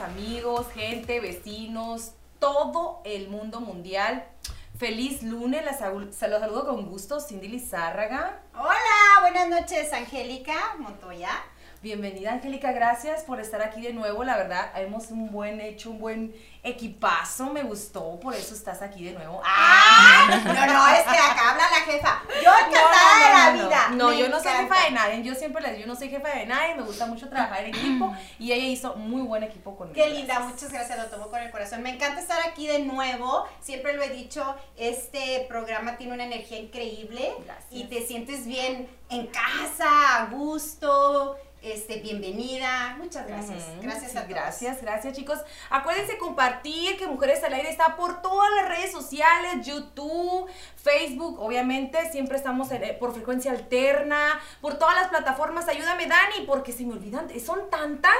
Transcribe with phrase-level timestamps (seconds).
[0.00, 4.26] amigos, gente, vecinos, todo el mundo mundial.
[4.78, 8.40] Feliz lunes, las los saludo con gusto, Cindy Lizárraga.
[8.54, 11.30] Hola, buenas noches, Angélica Montoya.
[11.82, 14.22] Bienvenida, Angélica, gracias por estar aquí de nuevo.
[14.22, 19.02] La verdad, hemos un buen hecho, un buen equipazo, me gustó, por eso estás aquí
[19.02, 19.40] de nuevo.
[19.42, 20.26] ¡Ah!
[20.50, 22.22] No, no, es que acá habla la jefa.
[22.44, 23.88] Yo encantada de la vida.
[23.92, 26.28] No, yo no soy jefa de nadie, yo siempre les digo, yo no soy jefa
[26.28, 29.94] de nadie, me gusta mucho trabajar en equipo y ella hizo muy buen equipo conmigo.
[29.94, 31.82] Qué linda, muchas gracias, lo tomo con el corazón.
[31.82, 36.58] Me encanta estar aquí de nuevo, siempre lo he dicho, este programa tiene una energía
[36.58, 37.32] increíble
[37.70, 42.96] y te sientes bien en casa, a gusto este, bienvenida.
[42.98, 43.64] Muchas gracias.
[43.82, 45.38] Gracias a Gracias, gracias chicos.
[45.68, 50.48] Acuérdense compartir que Mujeres al Aire está por todas las redes sociales, YouTube,
[50.82, 55.68] Facebook, obviamente, siempre estamos eh, por frecuencia alterna, por todas las plataformas.
[55.68, 58.12] Ayúdame Dani, porque se me olvidan, son tantas,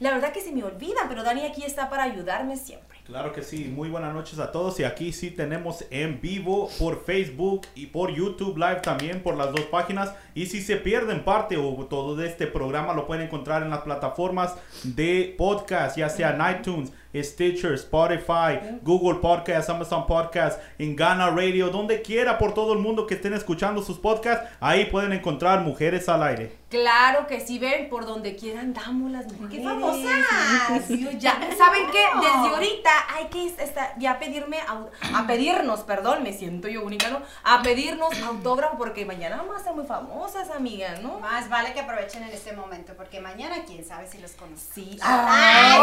[0.00, 2.98] la verdad que se me olvidan, pero Dani aquí está para ayudarme siempre.
[3.08, 7.02] Claro que sí, muy buenas noches a todos y aquí sí tenemos en vivo por
[7.06, 11.56] Facebook y por YouTube Live también por las dos páginas y si se pierden parte
[11.56, 16.36] o todo de este programa lo pueden encontrar en las plataformas de podcast, ya sea
[16.50, 22.78] iTunes, Stitcher, Spotify, Google Podcast, Amazon Podcast, en Ghana Radio, donde quiera por todo el
[22.78, 26.52] mundo que estén escuchando sus podcasts, ahí pueden encontrar Mujeres al Aire.
[26.68, 29.50] Claro que sí, ven, por donde quieran damos las mujeres.
[29.50, 31.18] ¡Qué famosas!
[31.18, 32.04] ya, ¿Saben qué?
[32.20, 33.50] Desde ahorita hay que
[33.98, 37.22] ya pedirme, a, pedirnos, perdón, me siento yo única, ¿no?
[37.42, 41.18] A pedirnos autógrafo porque mañana vamos a ser muy famosas, amigas, ¿no?
[41.20, 44.66] Más vale que aprovechen en este momento porque mañana quién sabe si los conozco.
[44.74, 44.98] Sí.
[45.00, 45.78] Ay,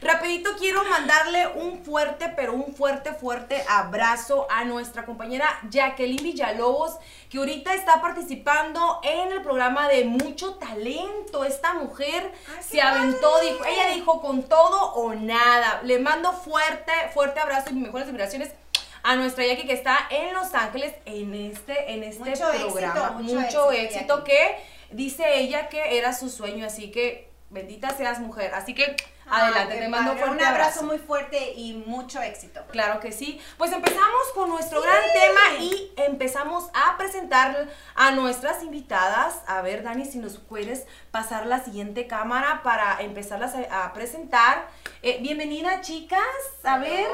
[0.00, 6.96] Rapidito quiero mandarle un fuerte, pero un fuerte, fuerte abrazo a nuestra compañera Jacqueline Villalobos,
[7.30, 11.44] que ahorita está participando en el programa de Mucho Talento.
[11.44, 15.80] Esta mujer se aventó, dijo, ella dijo con todo o nada.
[15.82, 18.50] Le mando fuerte, fuerte abrazo y mejores vibraciones
[19.02, 23.10] a nuestra Jackie que está en Los Ángeles en este, en este programa.
[23.20, 24.56] mucho, éxito que
[24.90, 28.54] dice ella que era su sueño, así que bendita seas mujer.
[28.54, 28.96] Así que
[29.30, 32.62] adelante, te mando un Un abrazo, muy fuerte y mucho éxito.
[32.70, 33.40] Claro que sí.
[33.56, 39.40] Pues empezamos con nuestro gran tema y empezamos a presentar a nuestras invitadas.
[39.46, 44.68] A ver, Dani, si nos puedes pasar la siguiente cámara para empezarlas a, presentar.
[45.02, 46.20] Eh, bienvenida, chicas.
[46.64, 47.06] A ver,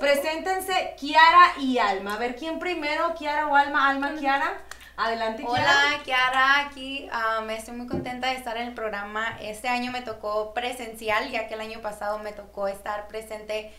[0.00, 2.14] preséntense Kiara y Alma.
[2.14, 3.14] A ver, ¿quién primero?
[3.14, 3.88] ¿Kiara o Alma?
[3.88, 4.60] Alma, Kiara.
[4.96, 5.60] Adelante, Kiara.
[5.60, 7.08] Hola, Kiara, aquí
[7.46, 9.38] me estoy muy contenta de estar en el programa.
[9.40, 13.72] Este año me tocó presencial, ya que el año pasado me tocó estar presente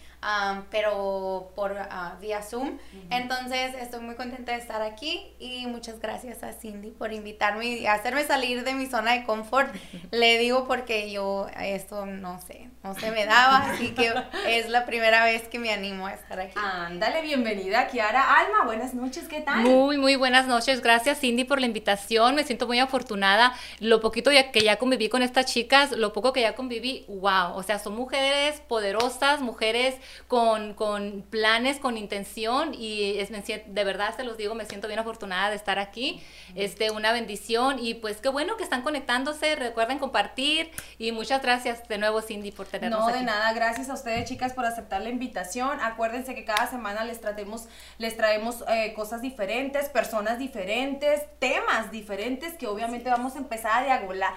[0.70, 2.78] pero por ah, vía Zoom.
[3.10, 7.88] Entonces estoy muy contenta de estar aquí y muchas gracias a Cindy por invitarme y
[7.88, 9.74] hacerme salir de mi zona de confort.
[10.12, 14.14] Le digo porque yo esto no sé, no se me daba, así que
[14.48, 16.54] es la primera vez que me animo a estar aquí.
[16.56, 18.40] Ándale, bienvenida Kiara.
[18.40, 19.64] Alma, buenas noches, ¿qué tal?
[19.64, 20.82] Muy, muy buenas noches.
[20.82, 22.36] Gracias Cindy por la invitación.
[22.36, 23.54] Me siento muy afortunada.
[23.80, 27.56] Lo poquito que ya conviví con estas chicas, lo poco que ya conviví, wow.
[27.56, 29.96] O sea, son mujeres poderosas, mujeres
[30.28, 35.00] con, con planes, con intención y es, de verdad se los digo, me siento bien
[35.00, 36.24] afortunada de estar aquí,
[36.56, 41.88] este, una bendición y pues qué bueno que están conectándose, recuerden compartir y muchas gracias
[41.88, 45.10] de nuevo Cindy por tenernos No, de nada, gracias a ustedes chicas por aceptar la
[45.10, 51.92] invitación, acuérdense que cada semana les tratemos, les traemos eh, cosas diferentes, personas diferentes, temas
[51.92, 54.34] diferentes que obviamente vamos a empezar a dialogar,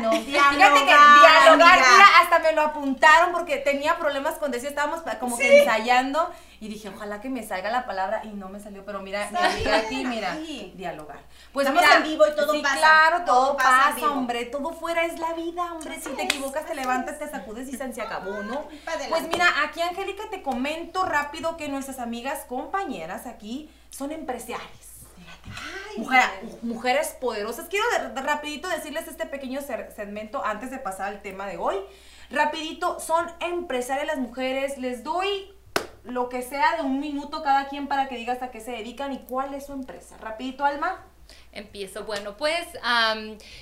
[0.00, 0.12] no.
[0.12, 1.78] Fíjate que dialogar,
[2.22, 6.30] hasta me lo apuntaron porque tenía problemas con decir, estábamos como que ensayando
[6.60, 9.38] y dije, ojalá que me salga la palabra y no me salió, pero mira, mi
[9.38, 10.36] amiga aquí, mira,
[10.74, 11.20] dialogar.
[11.52, 12.76] Pues Estamos mira, en vivo y todo sí, pasa.
[12.78, 17.18] claro, todo, pasa, hombre, todo fuera es la vida, hombre, si te equivocas, te levantas,
[17.18, 18.66] te sacudes y se acabó, ¿no?
[19.08, 24.60] Pues mira, aquí Angélica te comento rápido que nuestras amigas compañeras aquí son empresarias.
[26.62, 27.68] mujeres poderosas.
[27.68, 27.84] Quiero
[28.14, 31.76] rapidito decirles este pequeño segmento antes de pasar al tema de hoy.
[32.34, 35.54] Rapidito, son empresarias las mujeres, les doy
[36.02, 39.12] lo que sea de un minuto cada quien para que digas a qué se dedican
[39.12, 40.16] y cuál es su empresa.
[40.18, 41.04] Rapidito, Alma.
[41.54, 42.04] Empiezo.
[42.04, 42.66] Bueno, pues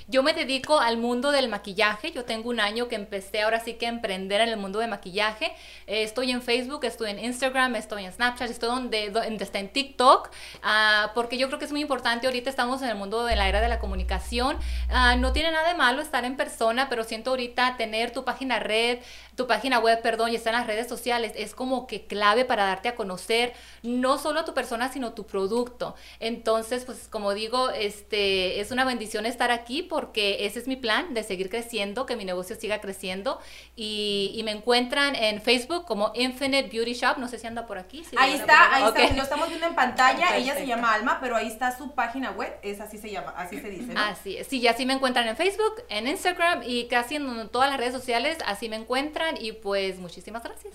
[0.08, 2.10] yo me dedico al mundo del maquillaje.
[2.10, 4.86] Yo tengo un año que empecé ahora sí que a emprender en el mundo de
[4.86, 5.52] maquillaje.
[5.86, 10.30] Eh, estoy en Facebook, estoy en Instagram, estoy en Snapchat, estoy donde, está en TikTok,
[10.64, 12.26] uh, porque yo creo que es muy importante.
[12.26, 14.56] Ahorita estamos en el mundo de la era de la comunicación.
[14.88, 18.58] Uh, no tiene nada de malo estar en persona, pero siento ahorita tener tu página
[18.58, 19.00] red,
[19.36, 22.64] tu página web, perdón, y estar en las redes sociales es como que clave para
[22.64, 23.52] darte a conocer
[23.82, 25.94] no solo tu persona, sino tu producto.
[26.20, 31.14] Entonces, pues como digo, este, es una bendición estar aquí porque ese es mi plan
[31.14, 33.40] de seguir creciendo, que mi negocio siga creciendo.
[33.76, 37.18] Y, y me encuentran en Facebook como Infinite Beauty Shop.
[37.18, 38.04] No sé si anda por aquí.
[38.04, 40.36] si Ahí está, ahí está, lo estamos viendo en pantalla.
[40.36, 43.60] Ella se llama Alma, pero ahí está su página web, es así se llama, así
[43.60, 44.00] se dice, ¿no?
[44.00, 47.70] Así es, sí, y así me encuentran en Facebook, en Instagram y casi en todas
[47.70, 50.74] las redes sociales, así me encuentran y pues muchísimas gracias.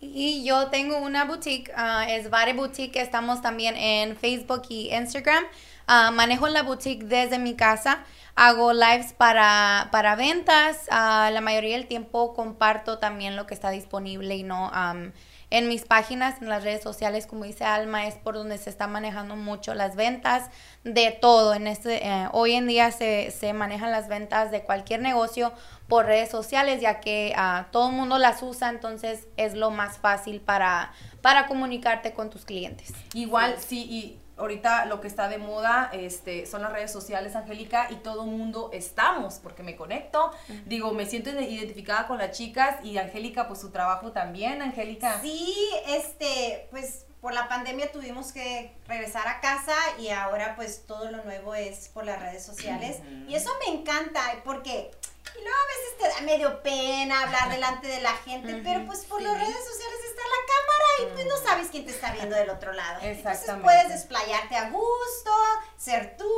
[0.00, 5.44] Y yo tengo una boutique, ah, es Vare Boutique, estamos también en Facebook y Instagram.
[5.86, 11.76] Ah, manejo la boutique desde mi casa, hago lives para, para ventas, ah, la mayoría
[11.76, 15.12] del tiempo comparto también lo que está disponible y no am,
[15.50, 18.86] en mis páginas, en las redes sociales, como dice Alma, es por donde se está
[18.86, 20.48] manejando mucho las ventas
[20.82, 21.52] de todo.
[21.52, 25.52] En este, eh, hoy en día se, se manejan las ventas de cualquier negocio
[25.88, 29.98] por redes sociales, ya que ah, todo el mundo las usa, entonces es lo más
[29.98, 32.94] fácil para, para comunicarte con tus clientes.
[33.12, 37.86] Igual, sí, y ahorita lo que está de moda este, son las redes sociales, Angélica,
[37.90, 40.32] y todo el mundo estamos, porque me conecto,
[40.66, 45.20] digo, me siento identificada con las chicas y Angélica, pues su trabajo también, Angélica.
[45.20, 45.54] Sí,
[45.86, 51.22] este, pues por la pandemia tuvimos que regresar a casa y ahora pues todo lo
[51.22, 52.98] nuevo es por las redes sociales.
[53.28, 54.90] Y eso me encanta porque
[55.38, 59.04] y luego a veces te da medio pena hablar delante de la gente, pero pues
[59.04, 62.34] por las redes sociales está la cámara y pues no sabes quién te está viendo
[62.36, 63.00] del otro lado.
[63.02, 65.30] Entonces puedes desplayarte a gusto,
[65.76, 66.28] ser tú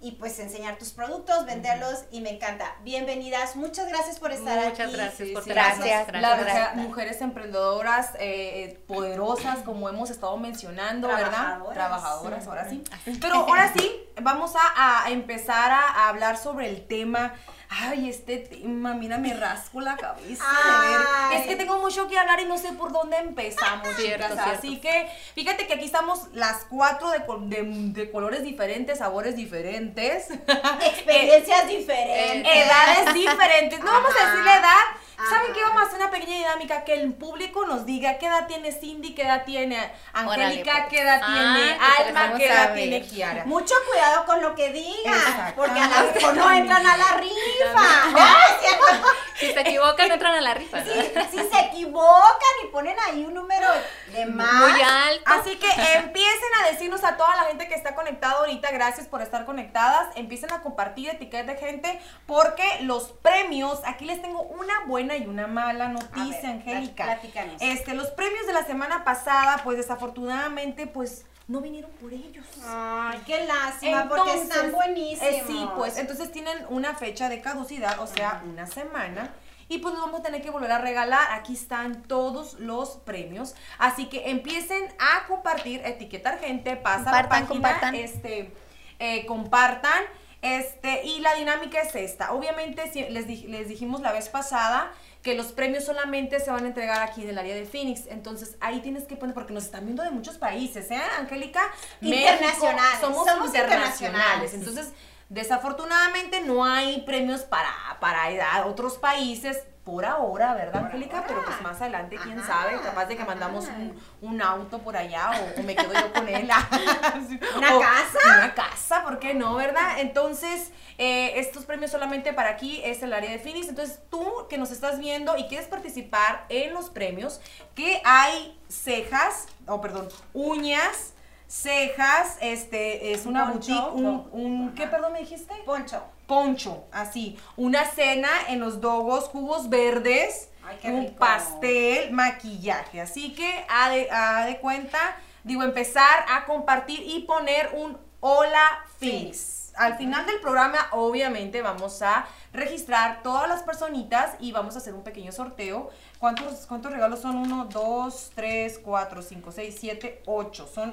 [0.00, 2.76] y pues enseñar tus productos, venderlos y me encanta.
[2.82, 4.70] Bienvenidas, muchas gracias por estar aquí.
[4.70, 6.12] Muchas gracias por sí, gracias.
[6.12, 6.74] Las Gracias.
[6.74, 11.30] mujer- mujeres emprendedoras eh, poderosas, como hemos estado mencionando, ¿verdad?
[11.30, 11.74] Trabajadoras.
[11.74, 12.84] Trabajadoras, ahora sí.
[13.20, 17.34] Pero ahora sí, vamos a, a empezar a, a hablar sobre el tema.
[17.70, 20.42] Ay, este tema, mira, me rasco la cabeza.
[20.46, 21.36] Ay.
[21.38, 24.44] Es que tengo mucho que hablar y no sé por dónde empezamos, Cierto, chicas.
[24.44, 24.58] cierto.
[24.58, 27.62] Así que fíjate que aquí estamos las cuatro de, col- de-
[27.92, 30.28] de colores diferentes, sabores diferentes.
[30.80, 32.50] Experiencias diferentes.
[32.56, 33.78] edades diferentes.
[33.80, 34.84] No vamos a decir la edad.
[35.28, 35.62] ¿Saben qué?
[35.62, 39.14] Vamos a hacer una pequeña dinámica que el público nos diga qué edad tiene Cindy,
[39.14, 40.86] qué edad tiene Angélica, Órale, pues.
[40.90, 42.76] qué edad Ah, tiene que Alma, queremos qué edad saber.
[42.76, 43.44] tiene Kiara.
[43.44, 45.52] Mucho cuidado con lo que digan, Exacto.
[45.56, 47.84] porque a lo mejor no entran a la rifa.
[49.38, 50.80] Si se equivocan, entran a la rifa.
[50.80, 50.84] ¿no?
[50.92, 51.00] Si,
[51.30, 53.68] si se equivocan y ponen ahí un número
[54.12, 54.52] de más.
[54.52, 55.22] Muy alto.
[55.26, 59.22] Así que empiecen a decirnos a toda la gente que está conectada ahorita, gracias por
[59.22, 60.08] estar conectadas.
[60.16, 65.26] Empiecen a compartir etiquetas de gente porque los premios, aquí les tengo una buena y
[65.26, 67.04] una mala noticia, ver, Angélica.
[67.04, 67.56] plat- platícanos.
[67.60, 72.44] Este, los premios de la semana pasada, pues desafortunadamente, pues no vinieron por ellos.
[72.66, 75.22] Ay, qué lástima, porque están Entonces, buenísimos.
[75.22, 79.30] eh, sí, pues entonces tienen una fecha de caducidad, o sea, una semana.
[79.70, 81.30] Y pues los vamos a tener que volver a regalar.
[81.32, 83.54] Aquí están todos los premios.
[83.78, 87.94] Así que empiecen a compartir, etiquetar gente, pasa la Compartan, página, compartan.
[87.94, 88.50] este,
[88.98, 90.02] eh, compartan.
[90.42, 92.32] Este, y la dinámica es esta.
[92.32, 94.92] Obviamente, si- les, les dijimos la vez pasada
[95.22, 98.06] que los premios solamente se van a entregar aquí en el área de Phoenix.
[98.06, 101.60] Entonces, ahí tienes que poner, porque nos están viendo de muchos países, ¿eh, Angélica?
[102.00, 102.82] Internacionales.
[103.00, 103.94] México, somos, Somos internacionales.
[104.00, 104.54] internacionales.
[104.54, 104.92] Entonces,
[105.28, 107.70] desafortunadamente no hay premios para,
[108.00, 111.24] para otros países por ahora, ¿verdad, Angélica?
[111.26, 114.94] Pero pues más adelante, quién Ajá, sabe, capaz de que mandamos un, un auto por
[114.98, 116.46] allá o, o me quedo yo con él.
[117.56, 118.18] ¿Una O- casa?
[118.36, 119.98] Una casa, ¿por qué no, verdad?
[120.00, 123.68] Entonces, eh, estos premios solamente para aquí es el área de Phoenix.
[123.68, 127.40] Entonces, tú que nos estás viendo y quieres participar en los premios,
[127.74, 131.14] que hay cejas, o perdón, uñas,
[131.48, 135.54] cejas, este, es una Poncho, boutique, un, no, un- ¿qué perdón me dijiste?
[135.66, 136.02] Poncho.
[136.26, 141.16] Poncho, así, una cena en los dogos, jugos verdes, Ay, qué un rico.
[141.18, 143.00] pastel, maquillaje.
[143.00, 144.98] Así que a de, a de cuenta,
[145.42, 149.72] digo, empezar a compartir y poner un hola Phoenix.
[149.76, 154.92] Al final del programa, obviamente, vamos a registrar todas las personitas y vamos a hacer
[154.92, 155.88] un pequeño sorteo.
[156.18, 157.36] ¿Cuántos, cuántos regalos son?
[157.36, 160.66] Uno, dos, tres, cuatro, cinco, seis, siete, ocho.
[160.66, 160.92] Son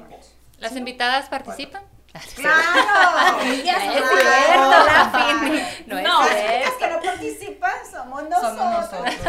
[0.60, 1.84] ¿Las invitadas participan?
[2.36, 3.40] ¡Claro!
[3.42, 5.12] Ellas Es cierto, la
[5.88, 6.54] No es No, cierto.
[6.54, 8.58] únicas que no participan somos nosotros.
[8.58, 9.16] Somos nosotros.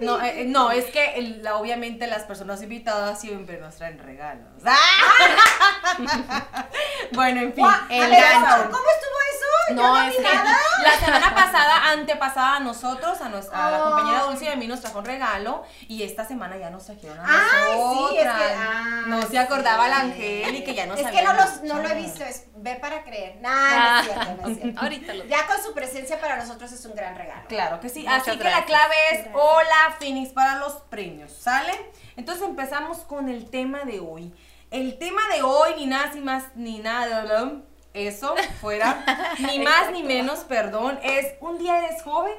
[0.00, 3.98] No, eh, eh, no, es que el- la- obviamente las personas invitadas siempre nos traen
[3.98, 4.48] regalos.
[7.12, 7.64] bueno, en fin.
[7.88, 8.64] El gancho.
[8.64, 9.74] ¿Cómo estuvo eso?
[9.74, 13.90] No, no es que la semana pasada, antepasada a nosotros, a, nuestra, a la Oh.
[13.90, 17.18] compañera Dulce y a mí nos trajo un regalo y esta semana ya nos trajeron
[17.18, 18.10] a Ay, nosotras.
[18.10, 19.90] sí, es que- ah, no se acordaba sí.
[19.90, 22.80] la Angélica y ya nos Es que no, los, no lo he visto, es ver
[22.80, 23.36] para creer.
[23.40, 24.80] Nah, no es cierto, no es cierto.
[24.80, 27.46] Ahorita lo Ya con su presencia para nosotros es un gran regalo.
[27.48, 28.00] Claro que sí.
[28.00, 31.72] Muchas Así que la clave es hola Phoenix para los premios, ¿sale?
[32.16, 34.32] Entonces empezamos con el tema de hoy.
[34.70, 37.24] El tema de hoy, ni nada sin más ni nada,
[37.92, 39.04] eso fuera
[39.38, 42.34] ni más ni menos, perdón, es un día eres joven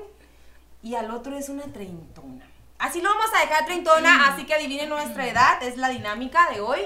[0.84, 2.46] y al otro es una treintona.
[2.77, 6.60] Así lo vamos a dejar treintona, así que adivinen nuestra edad, es la dinámica de
[6.60, 6.82] hoy.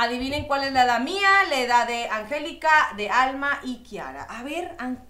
[0.00, 4.22] Adivinen cuál es la edad mía, la edad de Angélica, de Alma y Kiara.
[4.24, 5.04] A ver, An-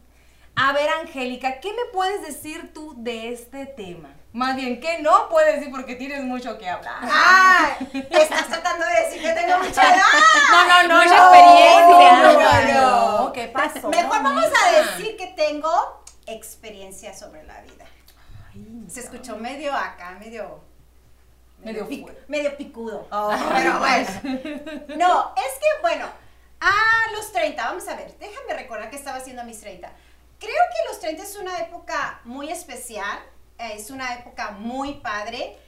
[0.56, 4.14] a ver, Angélica, ¿qué me puedes decir tú de este tema?
[4.32, 6.96] Más bien, ¿qué no puedes decir porque tienes mucho que hablar?
[7.02, 7.76] ¡Ah!
[7.92, 10.02] Estás tratando de decir que tengo mucha edad.
[10.50, 12.22] No, no, no, Mucha no, experiencia.
[12.22, 13.88] No, no, no, ¿qué pasó?
[13.88, 14.82] Mejor vamos a mija?
[14.96, 17.84] decir que tengo experiencia sobre la vida.
[18.88, 20.64] Se escuchó medio acá, medio.
[21.62, 23.06] Medio pic- medio picudo.
[23.10, 23.32] Oh.
[23.54, 24.08] Pero bueno.
[24.96, 26.06] No, es que bueno,
[26.60, 29.90] a los 30, vamos a ver, déjame recordar que estaba haciendo a mis 30.
[30.38, 33.18] Creo que los 30 es una época muy especial,
[33.58, 35.58] eh, es una época muy padre,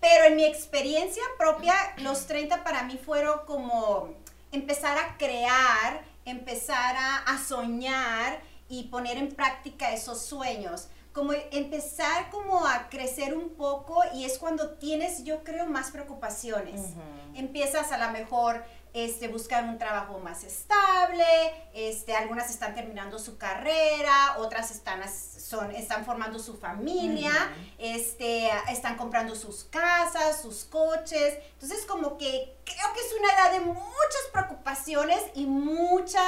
[0.00, 4.14] pero en mi experiencia propia, los 30 para mí fueron como
[4.52, 10.88] empezar a crear, empezar a, a soñar y poner en práctica esos sueños.
[11.16, 16.92] Como empezar como a crecer un poco y es cuando tienes, yo creo, más preocupaciones.
[17.34, 18.62] Empiezas a lo mejor
[18.98, 21.22] este, buscar un trabajo más estable,
[21.74, 27.30] este, algunas están terminando su carrera, otras están, as- son, están formando su familia,
[27.76, 31.34] este, están comprando sus casas, sus coches.
[31.52, 36.20] Entonces como que creo que es una edad de muchas preocupaciones y mucha,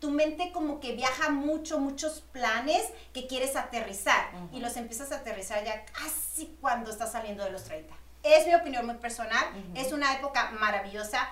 [0.00, 5.16] tu mente como que viaja mucho, muchos planes que quieres aterrizar y los empiezas a
[5.16, 7.94] aterrizar ya casi cuando estás saliendo de los 30.
[8.22, 11.28] Es mi opinión muy personal, es una época maravillosa.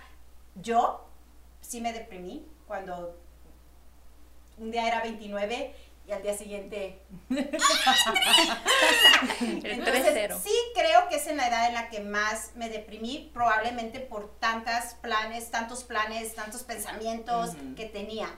[0.54, 1.09] Yo
[1.61, 3.18] sí me deprimí cuando
[4.59, 5.75] un día era 29
[6.06, 7.00] y al día siguiente
[9.40, 10.40] entonces, 3-0.
[10.42, 14.28] sí creo que es en la edad en la que más me deprimí, probablemente por
[14.38, 18.28] tantas planes, tantos planes, tantos pensamientos que tenía.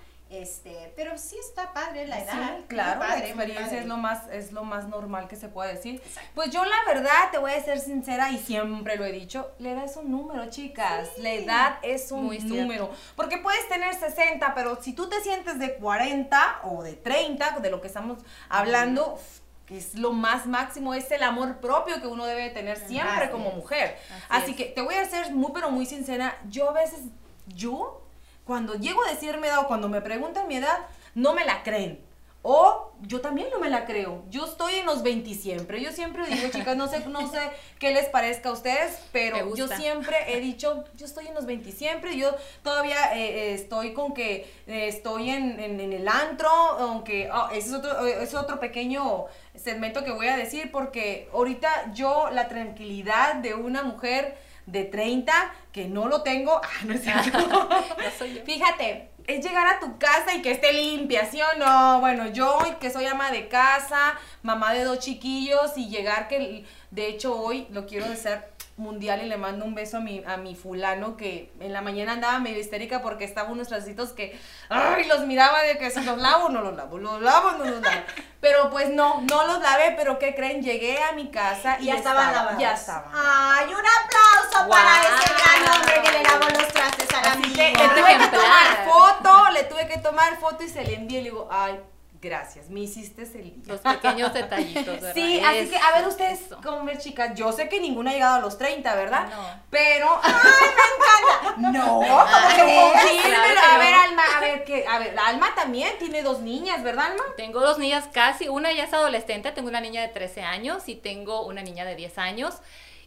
[0.40, 2.56] Este, pero sí está padre la edad.
[2.58, 5.74] Sí, claro, padre, la experiencia es lo más es lo más normal que se puede
[5.74, 6.02] decir.
[6.34, 9.70] Pues yo la verdad te voy a ser sincera y siempre lo he dicho, la
[9.70, 11.08] edad es un número, chicas.
[11.18, 12.56] La edad es un Muy cierto.
[12.56, 17.60] número, porque puedes tener 60, pero si tú te sientes de 40 o de 30,
[17.60, 19.18] de lo que estamos hablando,
[19.66, 23.32] que es lo más máximo, es el amor propio que uno debe tener siempre Así
[23.32, 23.56] como es.
[23.56, 23.96] mujer.
[24.28, 24.56] Así Así es.
[24.58, 26.36] que te voy a ser muy, pero muy sincera.
[26.48, 27.00] Yo a veces,
[27.46, 28.03] yo,
[28.44, 30.78] cuando llego a decir mi edad o cuando me preguntan mi edad,
[31.14, 32.00] no me la creen.
[32.46, 34.22] O yo también no me la creo.
[34.28, 35.80] Yo estoy en los 20 siempre.
[35.80, 37.38] Yo siempre digo, chicas, no sé, no sé
[37.78, 41.72] qué les parezca a ustedes, pero yo siempre he dicho, yo estoy en los 20
[41.72, 42.18] siempre.
[42.18, 43.22] Yo todavía eh,
[43.52, 47.74] eh, estoy con que eh, estoy en, en- en el antro, aunque ah, ese es
[47.74, 49.24] otro, eh, es otro pequeño
[49.54, 55.32] segmento que voy a decir, porque ahorita yo, la tranquilidad de una mujer de 30,
[55.72, 57.38] que no lo tengo, ah, no es cierto.
[57.68, 58.42] No soy yo.
[58.44, 62.00] Fíjate, es llegar a tu casa y que esté limpia, ¿sí o no?
[62.00, 67.08] Bueno, yo que soy ama de casa, mamá de dos chiquillos y llegar que, de
[67.08, 70.56] hecho hoy lo quiero desear mundial y le mando un beso a mi, a mi
[70.56, 74.38] fulano que en la mañana andaba medio histérica porque estaban unos trasitos que,
[74.68, 77.80] ay, los miraba de que si los lavo no los lavo, los lavo no los
[77.80, 78.00] lavo.
[78.40, 80.60] Pero pues no, no los lavé, pero ¿qué creen?
[80.62, 82.60] Llegué a mi casa y ya estaban estaba- lavados.
[82.60, 83.10] Ya estaban.
[83.14, 87.54] Ay, un aplauso para ese gran hombre que le lavó los trastes amigo.
[87.54, 91.20] que le tuve que tomar foto, le tuve que tomar foto y se le envié
[91.20, 91.80] y le digo, ay,
[92.24, 93.52] gracias, me hiciste el día.
[93.66, 95.14] Los pequeños detallitos, ¿verdad?
[95.14, 96.58] Sí, así que a ver ustedes, eso.
[96.62, 99.28] como ver chicas, yo sé que ninguna ha llegado a los 30, ¿verdad?
[99.30, 99.62] No.
[99.70, 100.20] Pero,
[101.58, 103.44] no, como que Ay, confírmelo.
[103.44, 104.02] claro que a ver, no.
[104.02, 107.24] Alma, a ver, que, a ver, Alma también tiene dos niñas, ¿verdad, Alma?
[107.36, 110.96] Tengo dos niñas casi, una ya es adolescente, tengo una niña de 13 años y
[110.96, 112.54] tengo una niña de 10 años.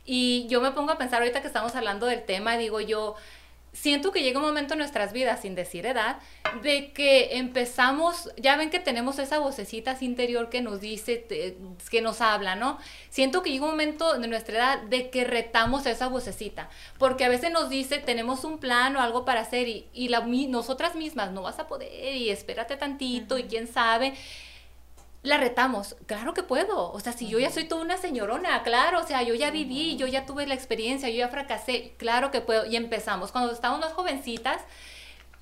[0.06, 3.16] Y yo me pongo a pensar ahorita que estamos hablando del tema, digo yo,
[3.80, 6.18] siento que llega un momento en nuestras vidas, sin decir edad,
[6.64, 11.58] de que empezamos, ya ven que tenemos esa vocecita así interior que nos dice, te-
[11.90, 12.80] que nos habla, ¿no?
[13.10, 17.30] Siento que llega un momento de nuestra edad de que retamos esa vocecita, porque a
[17.30, 21.32] veces nos dice, tenemos un plan o algo para hacer y, y la, nosotras mismas
[21.32, 24.14] no vas a poder y espérate tantito y quién sabe
[25.24, 25.96] la retamos.
[26.06, 26.92] Claro que puedo.
[26.92, 29.00] O sea, si yo ya soy toda una señorona, claro.
[29.00, 31.96] O sea, yo ya viví, yo ya tuve la experiencia, yo ya fracasé.
[31.98, 32.66] Claro que puedo.
[32.66, 33.32] Y empezamos.
[33.32, 34.62] Cuando estábamos más jovencitas,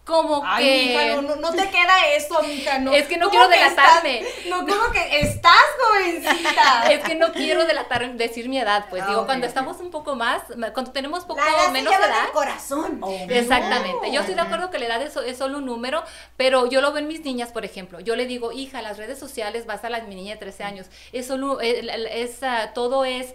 [0.05, 0.85] como Ay, que...
[0.87, 2.93] mija, no, no, no te queda eso, mija, no.
[2.93, 4.19] Es que no ¿Cómo quiero delatarme.
[4.21, 6.85] estás- no, como que estás jovencita.
[6.91, 10.15] Es que no quiero delatar, decir mi edad, pues Ah, digo, cuando estamos un poco
[10.15, 10.43] más,
[10.73, 13.01] cuando tenemos poco La edad menos se edad, del corazón.
[13.29, 14.11] Exactamente.
[14.11, 16.03] Yo estoy de acuerdo que la edad es, es solo un número,
[16.37, 17.99] pero yo lo veo en mis niñas, por ejemplo.
[17.99, 20.87] Yo le digo, hija, las redes sociales, vas a la mi niña de 13 años.
[21.11, 23.33] Es solo, es, es, ah, todo es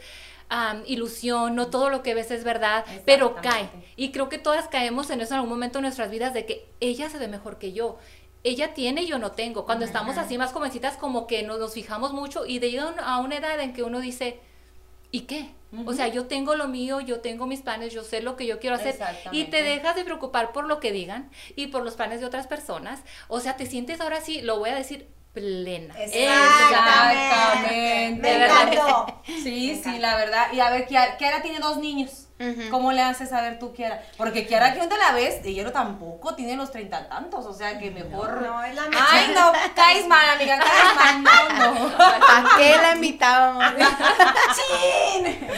[0.87, 3.71] ilusión, no todo lo que ves es verdad, pero cae.
[3.97, 6.67] Y creo que todas caemos en eso en algún momento de nuestras vidas de que
[6.81, 7.99] ella se ve mejor que yo.
[8.43, 9.65] Ella tiene y yo no tengo.
[9.67, 12.99] Cuando estamos así más jovencitas, como que nos, nos fijamos mucho y de a un-
[13.01, 14.41] a una edad en que uno dice,
[15.11, 15.51] ¿y qué?
[15.87, 18.59] O sea, yo tengo lo mío, yo tengo mis planes, yo sé lo que yo
[18.59, 18.95] quiero hacer.
[19.33, 22.47] Y te dejas de preocupar por lo que digan y por los planes de otras
[22.49, 23.03] personas.
[23.29, 25.95] O sea, te sientes ahora sí, lo voy a decir, plena.
[26.01, 28.23] Exactamente.
[28.23, 28.73] Me De verdad.
[28.73, 29.23] encantó.
[29.43, 30.53] Sí, sí, la verdad.
[30.53, 32.29] Y a ver, Kiara, Kiara tiene dos niños.
[32.71, 34.03] ¿Cómo le haces saber tú, Kiara?
[34.17, 37.79] Porque Kiara, que donde la ves, ella no tampoco tiene los treinta tantos, o sea
[37.79, 38.41] que mejor.
[38.41, 41.97] No, es la Ay, no, caes mal, amiga, caes mal, no, no.
[41.99, 43.65] ¿A qué la invitábamos?
[44.57, 45.49] ¡Chin!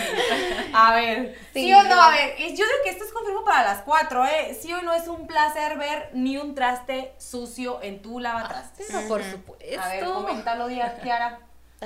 [0.75, 2.01] A ver, ¿sí, Sí, o no?
[2.03, 4.59] A ver, yo creo que esto es confirmo para las cuatro, ¿eh?
[4.61, 8.87] ¿Sí o no es un placer ver ni un traste sucio en tu lavatrastes?
[8.89, 9.81] Pero por supuesto.
[9.81, 11.39] A ver, coméntalo, Dia- Kiara.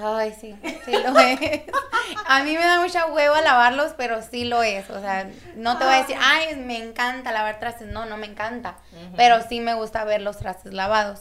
[0.02, 1.62] Ay, sí, sí lo es.
[2.26, 4.88] A mí me da mucha hueva lavarlos, pero sí lo es.
[4.90, 7.88] O sea, no te voy a decir, ay, me encanta lavar trastes.
[7.88, 8.76] No, no me encanta.
[9.16, 11.20] Pero sí me gusta ver los trastes lavados.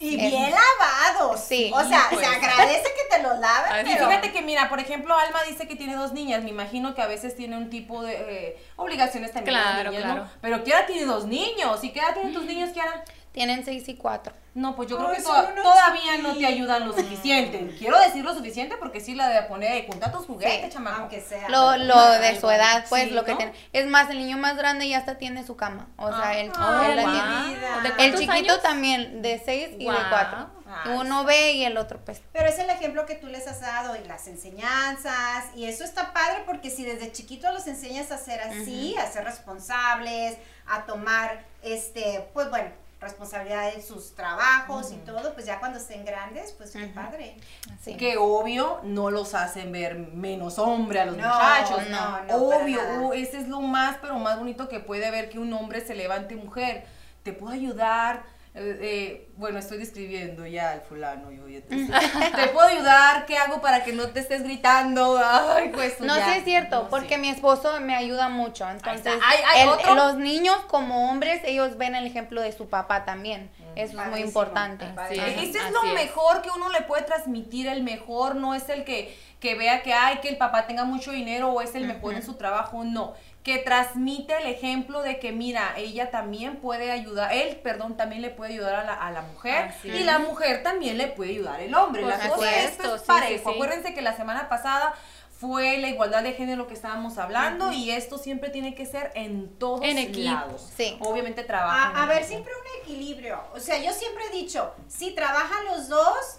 [0.00, 1.40] Y Es- bien lavados.
[1.40, 1.70] Sí.
[1.72, 2.20] O sea, Pues.
[2.26, 4.08] se agradece que te los laven, pero...
[4.08, 6.42] fíjate que, mira, por ejemplo, Alma dice que tiene dos niñas.
[6.42, 8.14] Me imagino que a veces tiene un tipo de
[8.48, 9.56] eh, obligaciones también.
[9.56, 10.14] Claro, niñas, ¿no?
[10.14, 10.30] claro.
[10.40, 11.82] Pero Kiara tiene dos niños.
[11.84, 13.04] ¿Y qué edad tienen tus niños, Kiara?
[13.34, 14.32] Tienen seis y cuatro.
[14.54, 15.22] No, pues yo creo Ay, que
[15.60, 17.74] todavía no te ayudan lo suficiente.
[17.76, 20.70] Quiero decir lo suficiente porque sí la de poner, junta tus juguetes, Sí.
[20.70, 21.00] chamaco.
[21.00, 21.48] Aunque sea.
[21.48, 23.38] Lo, lo de su edad, pues, sí, lo que ¿no?
[23.38, 23.52] tiene.
[23.72, 25.88] Es más, el niño más grande ya hasta tiene su cama.
[25.96, 27.56] O sea, él, Ay, él la tiene.
[27.58, 27.80] vida.
[27.96, 28.62] ¿De El chiquito años?
[28.62, 29.98] también, de seis y de Guau.
[30.08, 30.50] cuatro.
[30.66, 32.22] Ay, Uno ve y el otro, pues.
[32.32, 36.12] Pero es el ejemplo que tú les has dado y las enseñanzas y eso está
[36.12, 40.36] padre porque si desde chiquitos los enseñas a ser así, a ser responsables,
[40.66, 42.70] a tomar, este, pues bueno,
[43.04, 46.94] responsabilidad en sus trabajos y todo, pues ya cuando estén grandes, pues qué Ujú.
[46.94, 47.36] padre.
[47.80, 47.96] Sí.
[47.96, 51.88] Que obvio no los hacen ver menos hombre a los No, muchachos.
[51.90, 55.38] no, no, Obvio, uh, ese es lo más, pero más bonito que puede ver que
[55.38, 56.84] un hombre se levante mujer.
[57.22, 58.24] Te puedo ayudar.
[58.56, 61.32] Eh, eh, bueno, estoy describiendo ya al fulano.
[61.32, 63.26] Yo, ya te, te puedo ayudar.
[63.26, 65.20] ¿Qué hago para que no te estés gritando?
[65.22, 65.98] Ay, pues.
[66.00, 68.68] No, ya, sí es cierto, no porque mi esposo me ayuda mucho.
[68.70, 69.12] Entonces.
[69.24, 69.94] ¿Hay- hay el- otro?
[69.96, 73.50] los niños como hombres, ellos ven el ejemplo de su papá también.
[73.74, 74.84] Eso es muy importante.
[74.96, 75.94] Así Ese es, así lo es.
[75.94, 79.92] mejor que uno le puede transmitir, el mejor, no es el que, que vea que
[79.92, 83.14] hay que el papá tenga mucho dinero o es el mejor en su trabajo, no.
[83.44, 88.30] Que transmite el ejemplo de que, mira, ella también puede ayudar, él, perdón, también le
[88.30, 90.06] puede ayudar a la, a la mujer Así y es.
[90.06, 92.00] la mujer también le puede ayudar al hombre.
[92.02, 93.34] Las cosas, supuesto, esto es sí, parejo.
[93.34, 93.50] sí, sí.
[93.54, 94.94] Acuérdense que la semana pasada
[95.38, 99.50] fue la igualdad de género que estábamos hablando y esto siempre tiene que ser en
[99.58, 100.32] todos En equipo.
[100.32, 100.70] lados.
[100.74, 100.96] Sí.
[101.00, 101.90] Obviamente trabaja.
[101.90, 103.42] A, a ver, siempre un equilibrio.
[103.52, 106.38] O sea, yo siempre he dicho, si trabajan los dos,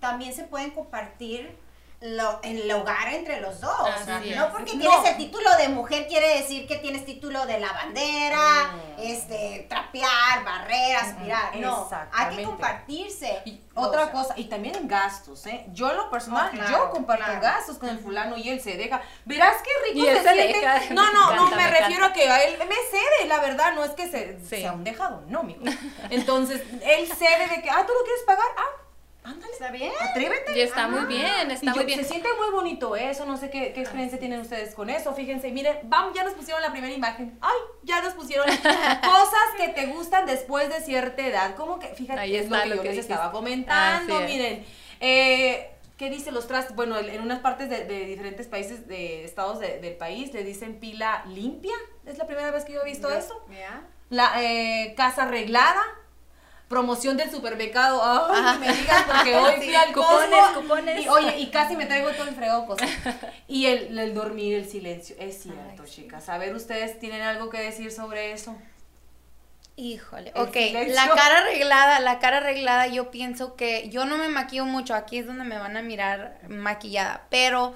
[0.00, 1.56] también se pueden compartir
[2.00, 3.72] lo, en el hogar entre los dos.
[4.08, 4.52] Así no es.
[4.52, 4.80] porque No.
[4.80, 10.96] tienes el título de mujer quiere decir que tienes título de lavandera, este, trapear, barrer,
[10.96, 11.56] aspirar.
[11.56, 13.42] No, hay que compartirse.
[13.44, 15.64] Y otra O sea, cosa, y también en gastos, ¿eh?
[15.72, 17.40] Yo en lo personal, Oh, claro, yo comparto claro.
[17.40, 19.00] gastos con el fulano y él se deja.
[19.24, 20.58] Verás qué rico Y se él se siente.
[20.60, 20.80] deja.
[20.94, 23.72] No, Me no, no, me, me refiero a que a él me cede, la verdad,
[23.74, 24.60] no es que se, Sí.
[24.62, 25.60] sea un dejado, no, mijo.
[26.10, 28.46] Entonces, él cede de que, ah, ¿tú lo quieres pagar?
[28.56, 28.82] Ah,
[29.24, 29.92] ándale, ¿Está bien?
[30.00, 30.56] atrévete.
[30.58, 31.06] Y está muy Ah.
[31.06, 31.98] bien, Y está yo- muy bien.
[32.00, 35.14] Se siente muy bonito eso, no sé qué, qué experiencia tienen ustedes con eso.
[35.14, 37.36] Fíjense, miren, vamos, ya nos pusieron la primera imagen.
[37.40, 38.46] Ay, ya nos pusieron
[39.02, 41.54] cosas que te gustan después de cierta edad.
[41.56, 44.14] Como que, fíjate, Ahí es está lo que lo yo que les estaba comentando.
[44.16, 44.30] Así es.
[44.30, 44.66] Miren,
[45.00, 46.74] eh, ¿qué dice los trastes?
[46.74, 50.78] Bueno, en unas partes de, de diferentes países, de estados de- del país, le dicen
[50.80, 51.74] pila limpia.
[52.06, 53.44] Es la primera vez que yo he visto eso.
[54.10, 55.82] La eh, casa arreglada.
[56.68, 58.02] Promoción del supermercado.
[58.04, 61.04] Ay, me digas porque hoy fui al Cupones, Costco cupones.
[61.04, 62.90] Y, oye, y casi me traigo todo el fregado cosas.
[63.48, 65.16] Y el, el dormir, el silencio.
[65.18, 66.28] Es cierto, Ay, chicas.
[66.28, 68.54] A ver, ¿ustedes tienen algo que decir sobre eso?
[69.76, 70.94] Híjole, El ok, silencio.
[70.94, 75.18] la cara arreglada, la cara arreglada, yo pienso que yo no me maquillo mucho, aquí
[75.18, 77.74] es donde me van a mirar maquillada, pero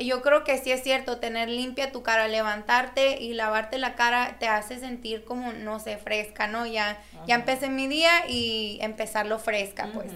[0.00, 4.36] yo creo que sí es cierto, tener limpia tu cara, levantarte y lavarte la cara
[4.38, 6.66] te hace sentir como, no sé, fresca, ¿no?
[6.66, 10.10] Ya, ya empecé mi día y empezarlo fresca, pues.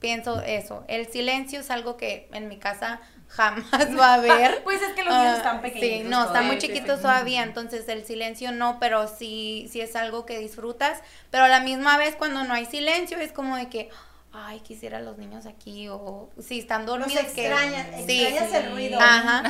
[0.00, 4.62] Pienso eso, el silencio es algo que en mi casa jamás va a haber.
[4.64, 5.98] Pues es que los niños Ah, están pequeñitos.
[6.02, 7.02] Sí, no, están muy chiquitos sí.
[7.02, 11.60] todavía, entonces el silencio no, pero sí, sí es algo que disfrutas, pero a la
[11.60, 13.90] misma vez cuando no hay silencio es como de que,
[14.34, 17.46] ay, quisiera los niños aquí, o si están Los dormidos que...
[17.48, 18.98] extrañas, sí, extrañas el ruido.
[19.00, 19.42] Ajá,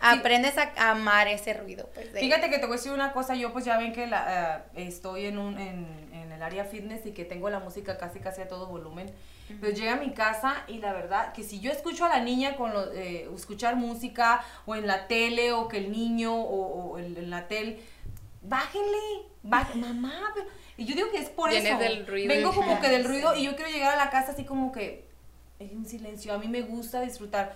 [0.00, 2.12] aprendes a amar ese ruido, pues.
[2.12, 4.64] de- Fíjate que te voy a decir una cosa, yo pues ya ven que la,
[4.74, 8.20] eh, estoy en un en, en el área fitness y que tengo la música casi
[8.20, 9.10] casi a todo volumen.
[9.60, 12.56] Pero llegué a mi casa y la verdad que si yo escucho a la niña
[12.56, 16.98] con lo- eh, escuchar música o en la tele o que el niño o, o
[16.98, 17.78] en, en la tele,
[18.42, 18.98] bájenle,
[19.44, 20.32] baj- mamá.
[20.34, 20.46] pero-
[20.76, 21.78] Y yo digo que es por Vienes eso.
[21.78, 24.44] del ruido Vengo como que del ruido y yo quiero llegar a la casa así
[24.44, 25.06] como que
[25.58, 26.32] en silencio.
[26.34, 27.54] A mí me gusta disfrutar.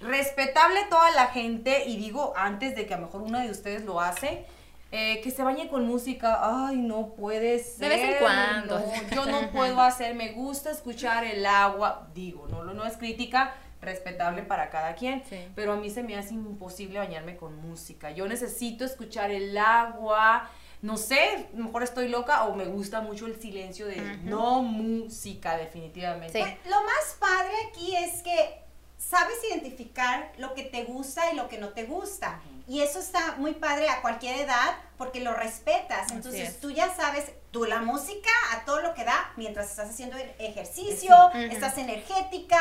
[0.00, 3.84] Respetable toda la gente y digo antes de que a lo mejor una de ustedes
[3.84, 4.46] lo hace.
[4.92, 7.90] eh, que se bañe con música, ay, no puede ser.
[7.90, 8.80] vez en cuando.
[8.80, 13.54] no, yo no puedo hacer, me gusta escuchar el agua, digo, no, no es crítica,
[13.80, 15.46] respetable para cada quien, Sí.
[15.54, 18.10] pero a mí se me hace imposible bañarme con música.
[18.10, 20.50] Yo necesito escuchar el agua,
[20.82, 26.38] no sé, mejor estoy loca o me gusta mucho el silencio de no música, definitivamente.
[26.38, 26.44] Sí.
[26.44, 28.60] Pues, Lo más padre aquí es que
[28.96, 32.40] sabes identificar lo que te gusta y lo que no te gusta.
[32.66, 36.12] Y eso está muy padre a cualquier edad porque lo respetas.
[36.12, 36.60] Entonces es.
[36.60, 40.30] tú ya sabes, tú la música a todo lo que da mientras estás haciendo el
[40.38, 42.58] ejercicio, estás energética.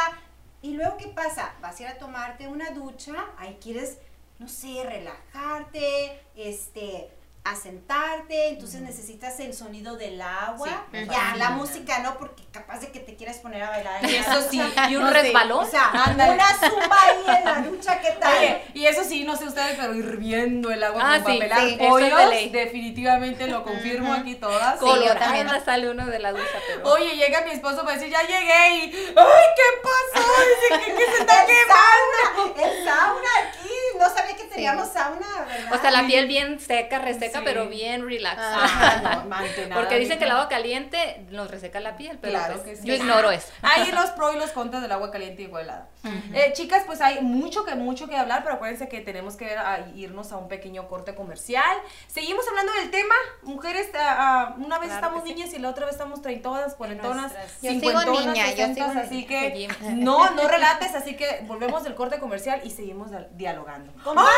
[0.61, 1.53] Y luego, ¿qué pasa?
[1.61, 3.99] Vas a ir a tomarte una ducha, ahí quieres,
[4.39, 7.11] no sé, relajarte, este
[7.43, 12.79] asentarte, entonces necesitas el sonido del agua, Sí, me ya la música no, porque capaz
[12.79, 14.05] de que te quieras poner a bailar.
[14.09, 14.61] Y eso sí.
[14.89, 15.65] Y un No sé, resbalón.
[15.65, 16.33] O sea, Ándale.
[16.33, 18.37] una zumba ahí en la ducha, ¿qué tal?
[18.37, 21.59] Oye, y eso sí, no sé ustedes, pero hirviendo el agua Ah, con sí, pelar
[21.59, 22.49] sí, eso es de pollos, ley.
[22.49, 24.79] definitivamente lo confirmo aquí todas.
[24.79, 25.47] Sí, yo también.
[25.63, 26.89] sale uno de la ducha, pero...
[26.91, 28.81] Oye, llega mi esposo para decir, ya llegué y,
[29.15, 30.27] ¡ay, qué pasó!
[30.39, 32.55] Dice que, que se está el quemando.
[32.55, 35.73] sauna, el sauna aquí, no sabía que teníamos sauna, ¿verdad?
[35.73, 37.43] O sea, la piel bien seca, reseca, Sí.
[37.45, 38.03] pero bien.
[38.25, 42.55] Ah, no, nada, Porque dicen que el agua caliente nos reseca la piel, pero Claro
[42.55, 42.87] pues, que sí.
[42.87, 43.47] yo ignoro eso.
[43.61, 45.87] Hay los pros y los contras del agua caliente y helada.
[46.33, 49.87] Eh, chicas, pues hay mucho que mucho que hablar, pero acuérdense que tenemos que a-
[49.95, 51.77] irnos a un pequeño corte comercial.
[52.07, 53.15] Seguimos hablando del tema.
[53.43, 55.33] Mujeres, ah, ah, una vez Claro estamos sí.
[55.33, 60.95] niñas y la otra vez estamos treintonas, cuarentonas, cincuentonas, sesentas, así que no, no relates,
[60.95, 63.91] así que volvemos del corte comercial y seguimos dialogando.
[64.03, 64.33] Compartan.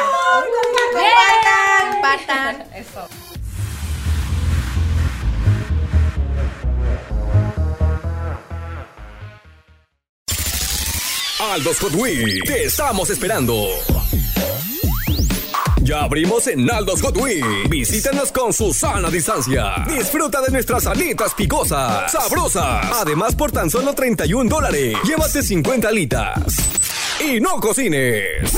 [1.92, 2.66] ¡Compartan!
[11.54, 13.68] Aldos Hot Wheels, te estamos esperando.
[15.82, 17.70] Ya abrimos en Aldos Hot Wheels.
[17.70, 19.86] Visítanos con su sana distancia.
[19.88, 22.86] Disfruta de nuestras alitas picosas, sabrosas.
[23.02, 26.81] Además, por tan solo 31 dólares, llévate 50 alitas.
[27.24, 28.52] Y no cocines.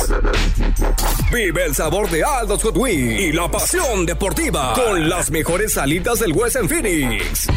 [1.31, 6.19] Vive el sabor de Aldos Hot Wheels y la pasión deportiva con las mejores alitas
[6.19, 7.47] del West en Phoenix.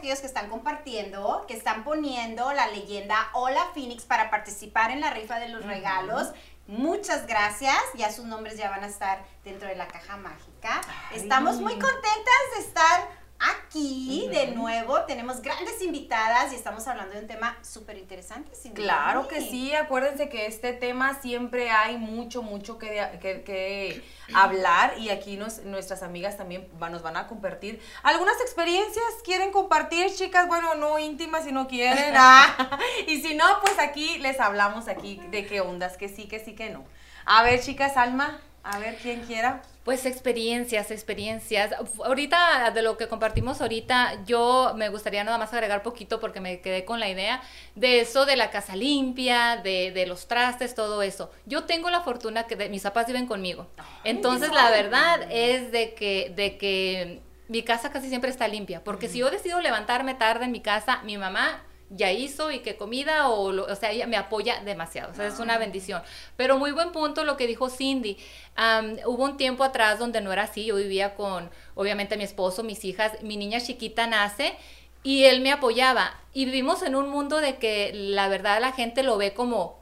[0.05, 5.09] Aquellos que están compartiendo, que están poniendo la leyenda Hola Phoenix para participar en la
[5.09, 6.27] rifa de los regalos.
[6.67, 10.81] Muchas gracias, ya sus nombres ya van a estar dentro de la caja mágica.
[11.11, 13.09] Estamos muy contentas de estar
[13.51, 15.01] aquí de nuevo.
[15.03, 18.51] Tenemos grandes invitadas y estamos hablando de un tema súper interesante.
[18.73, 24.03] Claro que sí, acuérdense que este tema siempre hay mucho, mucho que, de- que- que
[24.33, 29.05] hablar y aquí nos- nuestras amigas también va- nos van a compartir algunas experiencias.
[29.23, 30.47] ¿Quieren compartir, chicas?
[30.47, 32.13] Bueno, no íntimas si no quieren.
[32.17, 32.79] ah.
[33.07, 36.53] Y si no, pues aquí les hablamos aquí de qué ondas, que sí, que sí,
[36.55, 36.83] que no.
[37.25, 39.61] A ver, chicas, Alma, a ver quién quiera.
[39.83, 41.71] Pues experiencias, experiencias.
[42.03, 46.59] Ahorita, de lo que compartimos ahorita, yo me gustaría nada más agregar poquito porque me
[46.61, 47.41] quedé con la idea
[47.75, 51.31] de eso de la casa limpia, de, de los trastes, todo eso.
[51.45, 53.67] Yo tengo la fortuna que de- mis papás viven conmigo.
[54.03, 58.83] Entonces, la verdad es de que, de que mi casa casi siempre está limpia.
[58.83, 62.77] Porque si yo decido levantarme tarde en mi casa, mi mamá ya hizo y que
[62.77, 66.01] comida o, lo- o sea, ella me apoya demasiado, o sea, es una bendición.
[66.35, 68.17] Pero muy buen punto lo que dijo Cindy.
[68.55, 72.63] Am, hubo un tiempo atrás donde no era así, yo vivía con, obviamente, mi esposo,
[72.63, 74.55] mis hijas, mi niña chiquita nace
[75.03, 76.19] y él me apoyaba.
[76.33, 79.79] Y vivimos en un mundo de que la verdad la gente lo ve como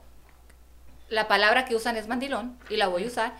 [1.10, 3.34] la palabra que usan es mandilón y la voy a usar,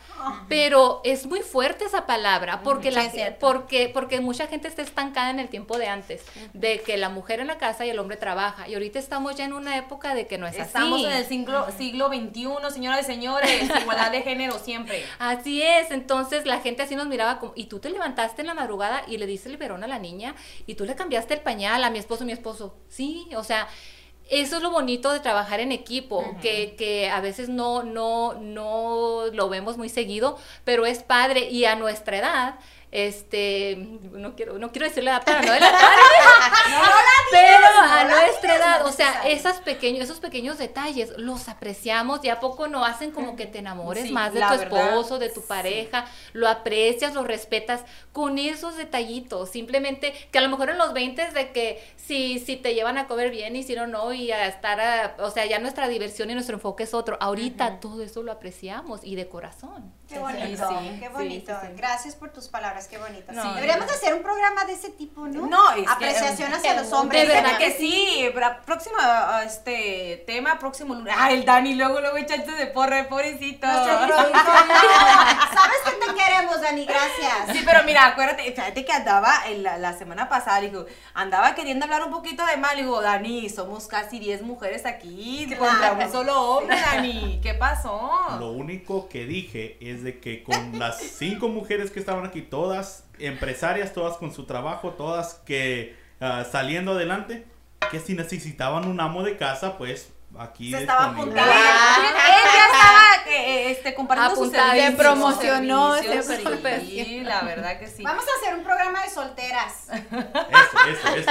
[0.49, 5.41] pero es muy fuerte esa palabra porque la porque porque mucha gente está estancada en
[5.41, 6.23] el tiempo de antes,
[6.53, 9.45] de que la mujer en la casa y el hombre trabaja y ahorita estamos ya
[9.47, 11.07] en una época de que no es Estamos así.
[11.07, 15.05] en el siglo, siglo XXI, señoras y señores, igualdad de género siempre.
[15.19, 18.55] Así es, entonces la gente así nos miraba como, y tú te levantaste en la
[18.55, 20.35] madrugada y le diste el verón a la niña
[20.67, 23.69] y tú le cambiaste el pañal a mi esposo, mi esposo, sí, o sea,
[24.31, 29.27] eso es lo bonito de trabajar en equipo, que, que, a veces no, no, no
[29.33, 31.51] lo vemos muy seguido, pero es padre.
[31.51, 32.55] Y a nuestra edad
[32.95, 33.75] este,
[34.13, 35.81] no quiero, no quiero decirle la para no delatar,
[36.71, 36.91] no, no
[37.33, 42.39] pero a nuestra edad, o sea, esas pequeños, esos pequeños detalles los apreciamos y a
[42.39, 46.49] poco no hacen como que te enamores más de tu esposo, de tu pareja, lo
[46.49, 51.51] aprecias, lo respetas con esos detallitos, simplemente que a lo mejor en los 20 de
[51.51, 55.17] que si, si te llevan a comer bien y si no, no, y a estar,
[55.19, 59.01] o sea, ya nuestra diversión y nuestro enfoque es otro, ahorita todo eso lo apreciamos
[59.03, 59.93] y de corazón.
[60.09, 60.69] Qué bonito,
[61.01, 61.59] qué bonito.
[61.77, 63.33] Gracias por tus palabras, qué bonito.
[63.33, 65.47] Deberíamos hacer un programa de ese tipo, ¿no?
[65.47, 67.27] No, Apreciación hacia los hombres.
[67.27, 68.31] De verdad que sí.
[68.67, 68.97] Próximo
[69.45, 71.15] este tema, próximo lunes.
[71.17, 73.67] Ah, el Dani, luego, luego echarte de porre, pobrecito.
[73.67, 73.89] Sabes
[75.85, 77.53] que te queremos, Dani, gracias.
[77.53, 82.03] Sí, pero mira, acuérdate, fíjate que andaba la, la, semana pasada, digo, andaba queriendo hablar
[82.03, 82.77] un poquito de mal.
[82.77, 87.41] Digo, Dani, somos casi 10 mujeres aquí contra un solo hombre, Dani.
[87.43, 88.37] ¿Qué pasó?
[88.39, 93.05] Lo único que dije es de que con las cinco mujeres que estaban aquí, todas
[93.19, 97.47] empresarias, todas con su trabajo, todas que uh, saliendo adelante,
[97.91, 101.53] que si necesitaban un amo de casa, pues aquí se estaba apuntando.
[101.53, 104.91] Ella estaba eh, este, compartiendo sus servicios.
[104.91, 105.95] Se promocionó.
[105.97, 108.03] sí, la verdad que sí.
[108.03, 109.89] Vamos a hacer un programa de solteras.
[109.91, 111.31] Eso, eso, eso.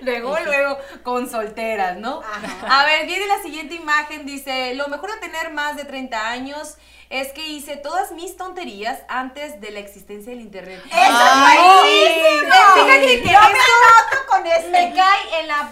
[0.02, 2.20] luego, luego, con solteras, ¿no?
[2.68, 4.26] A ver, viene la siguiente imagen.
[4.26, 6.76] Dice, lo mejor de tener más de 30 años
[7.10, 10.80] es que hice todas mis tonterías antes de la existencia del internet.
[10.86, 12.40] ¡Eso es
[12.74, 14.70] Fíjate que Yo me con este.
[14.70, 15.70] Me cae en la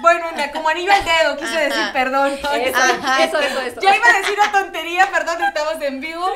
[0.00, 2.32] bueno, como anillo al dedo, quise decir perdón.
[2.32, 6.26] Eso, eso, eso, eso, Yo iba a decir una tontería, perdón, estamos en vivo.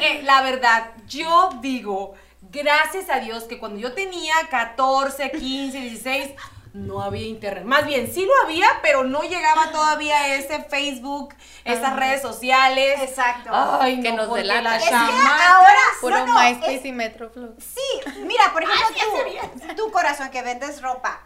[0.00, 6.30] Eh, la verdad, yo digo, gracias a Dios que cuando yo tenía 14, 15, 16,
[6.72, 7.64] no había internet.
[7.64, 13.00] Más bien, sí lo había, pero no llegaba todavía ese Facebook, esas redes sociales.
[13.02, 13.50] Exacto.
[13.52, 14.76] Ay, que nos delata.
[14.76, 15.80] Es que ahora...
[16.00, 17.62] Puro no, MySpace y Metroflux.
[17.62, 18.86] Sí, mira, por ejemplo,
[19.68, 21.20] tú, tu corazón que vendes ropa,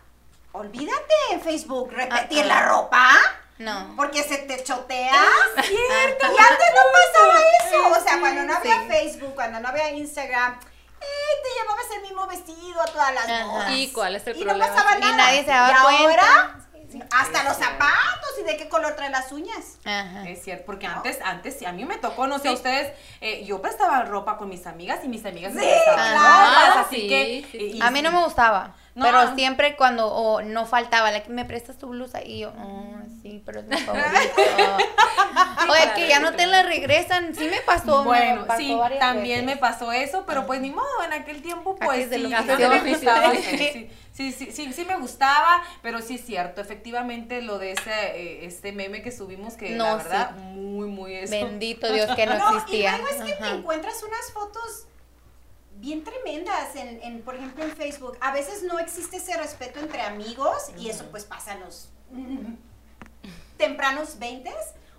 [0.53, 3.11] olvídate en Facebook repetir la ropa.
[3.59, 3.95] No.
[3.97, 5.15] Porque se te chotea.
[5.57, 6.27] Es cierto.
[6.27, 8.01] Y antes no pasaba eso.
[8.01, 10.59] O sea, cuando no había Facebook, cuando no había Instagram
[11.42, 13.71] te llevabas el mismo vestido a todas las bodas.
[13.73, 14.66] ¿Y cuál es el y problema?
[14.66, 15.12] no pasaba nada.
[15.12, 16.27] Y nadie se daba y cuenta.
[16.31, 16.57] ahora,
[17.11, 19.79] hasta los zapatos y de qué color traen las uñas.
[19.85, 20.29] Ajá.
[20.29, 24.03] Es cierto, porque antes, antes, a mí me tocó, no sé, ustedes, eh, yo prestaba
[24.03, 26.81] ropa con mis amigas y mis amigas me prestaban claro.
[26.81, 27.49] así sí, que...
[27.51, 27.79] Sí, sí.
[27.83, 28.75] a mí no me gustaba.
[28.96, 29.05] No.
[29.05, 33.61] Pero siempre cuando oh, no faltaba, me prestas tu blusa y yo, oh, sí, pero
[33.61, 34.09] es mi favorito.
[35.70, 38.05] Oye, que ya no te la regresan, sí me pasó.
[38.05, 41.77] Bueno, me pasó sí, también me pasó eso, pero pues ni modo, en aquel tiempo
[41.77, 43.90] pues de sí, lo que sí.
[44.16, 47.90] Sí, sí, sí, sí, sí me gustaba, pero sí es cierto, efectivamente lo de ese
[47.90, 51.31] eh, este meme que subimos que la No, verdad muy muy eso.
[51.33, 52.96] Bendito Dios que no, No, existía.
[52.96, 54.87] y luego es que te encuentras unas fotos
[55.79, 58.16] bien tremendas en, en, por ejemplo, en Facebook.
[58.22, 61.90] A veces no existe ese respeto entre amigos y eso pues pasa en los
[63.57, 64.52] tempranos 20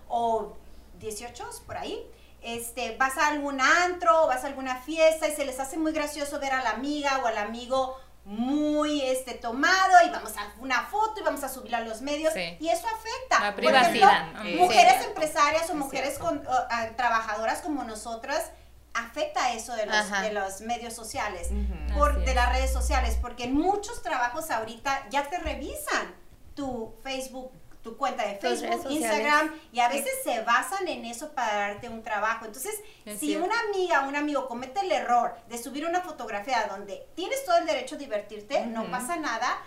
[0.08, 0.56] o
[1.00, 2.04] 18 por ahí.
[2.42, 6.38] Este, vas a algún antro, vas a alguna fiesta y se les hace muy gracioso
[6.38, 7.96] ver a la amiga o al amigo
[8.28, 12.34] muy este tomado y vamos a una foto y vamos a subirla a los medios
[12.34, 12.58] Sí.
[12.60, 13.40] y eso afecta.
[13.40, 18.50] La Por ejemplo, privacidad, mujeres empresarias o Es mujeres con, uh, ah, trabajadoras como nosotras
[18.92, 21.48] afecta eso de los, de los medios sociales,
[21.96, 26.14] por, de las redes sociales, porque en muchos trabajos ahorita ya te revisan
[26.54, 27.50] tu Facebook,
[27.82, 28.90] tu cuenta de Facebook.
[28.90, 32.44] Instagram, y a veces se basan en eso para darte un trabajo.
[32.44, 33.46] Entonces, Es si cierto.
[33.46, 37.56] una amiga o un amigo comete el error de subir una fotografía donde tienes todo
[37.58, 39.58] el derecho a divertirte, no pasa nada,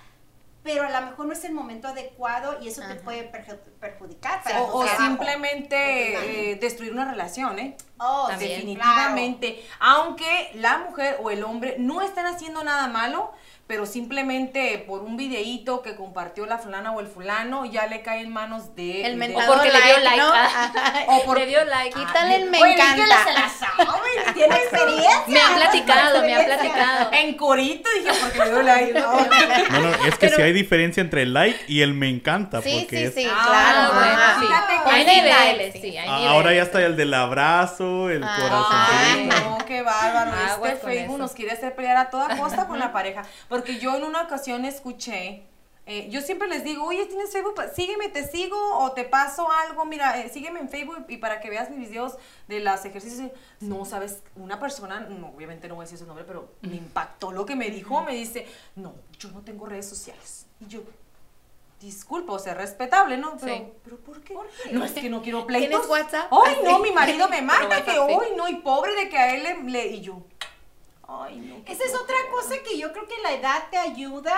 [0.63, 4.43] pero a lo mejor no es el momento adecuado y eso te puede perju- perjudicar.
[4.43, 7.75] para O, simplemente eh, destruir una relación, ¿eh?
[7.97, 8.51] Oh, También.
[8.59, 9.65] Definitivamente.
[9.79, 13.31] Aunque la mujer o el hombre no están haciendo nada malo,
[13.67, 18.19] pero simplemente por un videíto que compartió la fulana o el fulano, ya le cae
[18.19, 19.05] en manos de...
[19.05, 20.17] El de- mentado o porque le dio like.
[20.19, 20.33] ¿no?
[21.15, 21.97] O por- Le dio like.
[21.97, 23.23] Quítale el me Oye, que encanta.
[23.23, 23.93] se la sabe,
[24.33, 25.17] tiene experiencia.
[25.27, 26.57] Me han platicado, me Experiencia.
[26.73, 27.09] platicado.
[27.13, 28.93] En corito dije, porque le dio like.
[28.99, 29.11] ¿no?
[29.71, 32.61] No, no, es que Pero- si hay diferencia entre el like y el me encanta.
[32.61, 33.93] Sí, porque sí, es- sí, Ah, claro.
[33.93, 35.81] bueno, fíjate que Hay sí, niveles, sí.
[35.81, 36.27] sí, hay Ah, niveles.
[36.33, 38.41] Ahora ya está el del abrazo, el Ah, Ay,
[39.29, 39.49] corazoncito.
[39.49, 40.31] no, qué bárbaro.
[40.65, 43.23] Este Facebook nos quiere hacer pelear a toda costa con la pareja.
[43.51, 45.43] Porque yo en una ocasión escuché,
[45.85, 47.55] eh, yo siempre les digo, oye, ¿tienes Facebook?
[47.75, 49.83] Sígueme, te sigo o te paso algo.
[49.85, 52.15] Mira, eh, sígueme en Facebook y para que veas mis videos
[52.47, 53.29] de los ejercicios.
[53.59, 57.31] No, sabes, una persona, no, obviamente no voy a decir su nombre, pero me impactó
[57.31, 58.01] lo que me dijo.
[58.03, 60.45] Me dice, no, yo no tengo redes sociales.
[60.61, 60.81] Y yo,
[61.79, 63.37] disculpa, o sea, respetable, ¿no?
[63.37, 63.63] Pero, Sí.
[63.83, 64.35] ¿pero ¿por qué?
[64.71, 65.69] No, es que no quiero pleitos.
[65.69, 66.31] ¿Tienes WhatsApp?
[66.45, 69.43] Ay, no, mi marido me mata, que hoy no, y pobre de que a él
[69.43, 69.63] le...
[69.71, 70.21] le- y yo,
[71.21, 71.63] ay, no.
[71.65, 74.37] qué Esa es otra cosa que yo creo que la edad te ayuda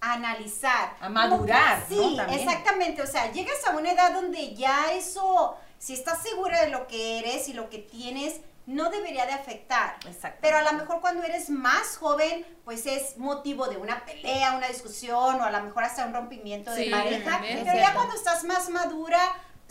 [0.00, 0.96] a analizar.
[1.00, 1.84] A madurar.
[1.88, 3.02] Sí, exactamente.
[3.02, 7.18] O sea, llegas a una edad donde ya eso, si estás segura de lo que
[7.18, 9.96] eres y lo que tienes, no debería de afectar.
[10.40, 14.68] Pero a lo mejor cuando eres más joven, pues es motivo de una pelea, una
[14.68, 17.40] discusión o a lo mejor hasta un rompimiento de Sí, pareja.
[17.42, 19.20] Pero ya cuando estás más madura,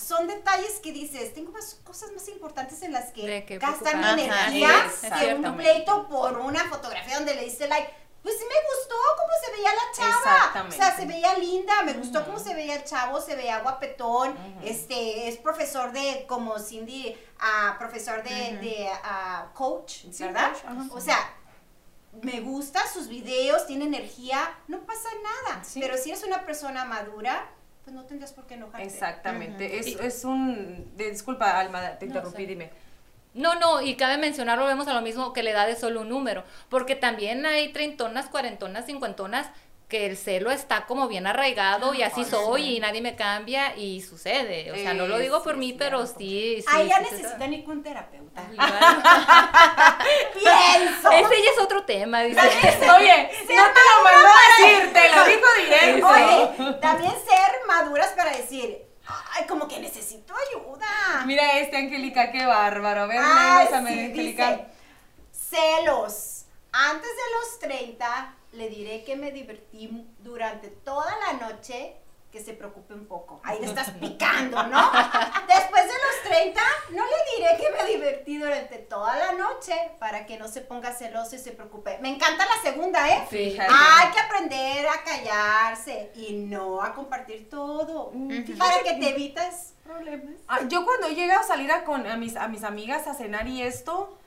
[0.02, 4.24] son detalles que dices, tengo más cosas más importantes en las que que gastan mi
[4.24, 8.02] energía que un pleito por una fotografía donde le diste like.
[8.22, 10.36] Pues sí me gustó cómo se veía la chava.
[10.36, 10.76] Exactamente.
[10.76, 14.36] O sea, se veía linda, me gustó cómo se veía el chavo, se veía guapetón.
[14.64, 20.52] Este, es profesor de, como Cindy, ah, profesor de, de, ah, coach, ¿verdad?
[20.52, 20.92] coach.
[20.92, 21.18] O sea,
[22.22, 25.64] me gusta sus videos, tiene energía, no pasa nada.
[25.64, 25.80] Sí.
[25.80, 27.50] Pero si eres una persona madura,
[27.84, 28.86] pues no tendrás por qué enojarte.
[28.88, 30.96] Exactamente, es, es un...
[30.96, 32.70] de- disculpa, Alma, te interrumpí, dime.
[33.34, 36.10] No, no, y cabe mencionar, volvemos a lo mismo, que la edad es solo un
[36.10, 39.50] número, porque también hay treintonas, cuarentonas, cincuentonas,
[39.92, 44.02] que el celo está como bien arraigado y así soy y nadie me cambia y
[44.02, 44.72] sucede.
[44.72, 46.62] O sea, no lo digo por mí, pero sí.
[46.62, 48.42] sí Ahí ya necesitan ir con un terapeuta.
[50.34, 51.12] Pienso.
[51.12, 52.40] Ese ya es otro tema, dice.
[52.40, 56.08] Oye, no te lo mandó a decir, te lo dijo directo.
[56.08, 58.86] Oye, también ser maduras para decir,
[59.34, 61.26] ay, como que necesito ayuda.
[61.26, 63.02] Mira este, Angélica, qué bárbaro.
[63.02, 64.52] A ver, Ay, léenos a sí, Angélica.
[64.52, 64.66] dice,
[65.34, 66.46] celos.
[66.72, 71.96] Antes de los 30, le diré que me divertí durante toda la noche,
[72.32, 73.42] que se preocupe un poco.
[73.44, 74.92] Ahí le estás picando, ¿no?
[75.48, 76.62] Después de los 30,
[76.92, 80.94] no le diré que me divertí durante toda la noche para que no se ponga
[80.94, 81.98] celoso y se preocupe.
[82.02, 83.28] Me encanta la segunda, ¿eh?
[83.30, 83.70] Fíjate.
[83.70, 88.14] Hay que aprender a callarse y no a compartir todo.
[88.58, 90.36] Para que te evites problemas.
[90.48, 93.14] Ah, yo cuando he llegado a salir a, con, a, mis, a mis amigas a
[93.14, 94.18] cenar y esto,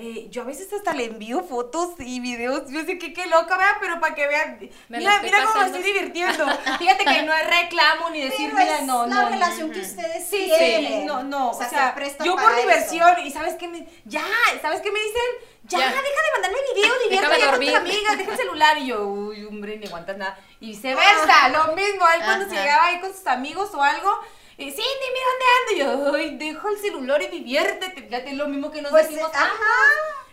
[0.00, 2.62] eh, yo a veces hasta le envío fotos y videos.
[2.70, 4.58] Yo sé que qué loca, vean, pero para que vean.
[4.88, 6.46] Me mira, la mira cómo me estoy divirtiendo.
[6.78, 9.28] Fíjate que no es reclamo ni decir, Pero mira, es no, la no.
[9.30, 11.00] relación que ustedes Sí, tienen.
[11.00, 13.20] sí, no, no, o sea, se presta yo por diversión, eso.
[13.26, 14.24] y ¿sabes qué me, ya,
[14.62, 15.48] ¿sabes qué me dicen?
[15.64, 15.84] Ya, Ya.
[15.86, 19.06] deja de mandarme video, Déjame diviértete ya con tus amigas, deja el celular, y yo,
[19.06, 23.12] uy, hombre, ni aguantas nada, y viceversa, lo mismo, él cuando se llegaba ahí con
[23.12, 24.10] sus amigos o algo,
[24.56, 25.39] y Cindy, mira dónde ando,
[25.74, 29.08] y yo, ay, dejo el celular y diviértete, fíjate, es lo mismo que nos Pues,
[29.08, 29.48] decimos ajá.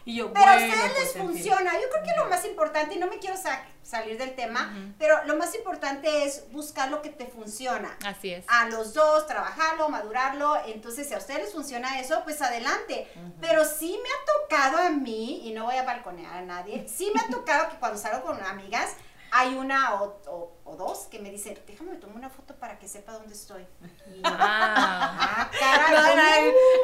[0.06, 1.22] y yo, Pero a ustedes pues, les fin.
[1.24, 1.74] funciona.
[1.74, 5.24] Yo creo que lo más importante, y no me quiero sa- salir del tema, pero
[5.26, 7.98] lo más importante es buscar lo que te funciona.
[8.06, 8.44] Así es.
[8.50, 10.58] A los dos, trabajarlo, madurarlo.
[10.66, 13.08] Entonces, si a ustedes les funciona eso, pues adelante.
[13.40, 17.12] Pero sí me ha tocado a mí, y no voy a balconear a nadie, sí
[17.14, 18.92] me ha tocado que cuando salgo con amigas,
[19.32, 22.78] hay una o, o- o dos que me dicen, déjame me tomo una foto para
[22.80, 23.66] que sepa dónde estoy.
[24.08, 25.50] Y yo, Ah.
[25.50, 26.22] ah, caray, No, no,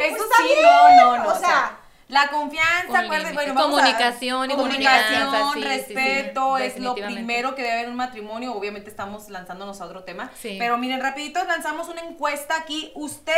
[0.06, 0.62] eso Pues, sí, bien.
[0.64, 1.30] no, no, no.
[1.30, 1.78] O sea,
[2.10, 3.34] la confianza, límites.
[3.34, 7.62] bueno, vamos a- Comunicación y comunicación, confianza, sí, sí, sí, respeto, es lo primero que
[7.62, 8.54] debe haber en un matrimonio.
[8.54, 10.30] Obviamente estamos lanzándonos a otro tema.
[10.36, 10.58] Sí.
[10.60, 12.92] Pero miren, rapidito lanzamos una encuesta aquí.
[12.96, 13.34] ¿Usted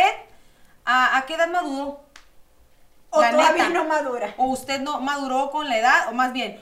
[0.84, 2.04] a, a qué edad maduró?
[3.12, 3.80] o La todavía neta.
[3.80, 4.34] no madura.
[4.38, 6.10] ¿O usted no maduró con la edad?
[6.10, 6.62] O más bien,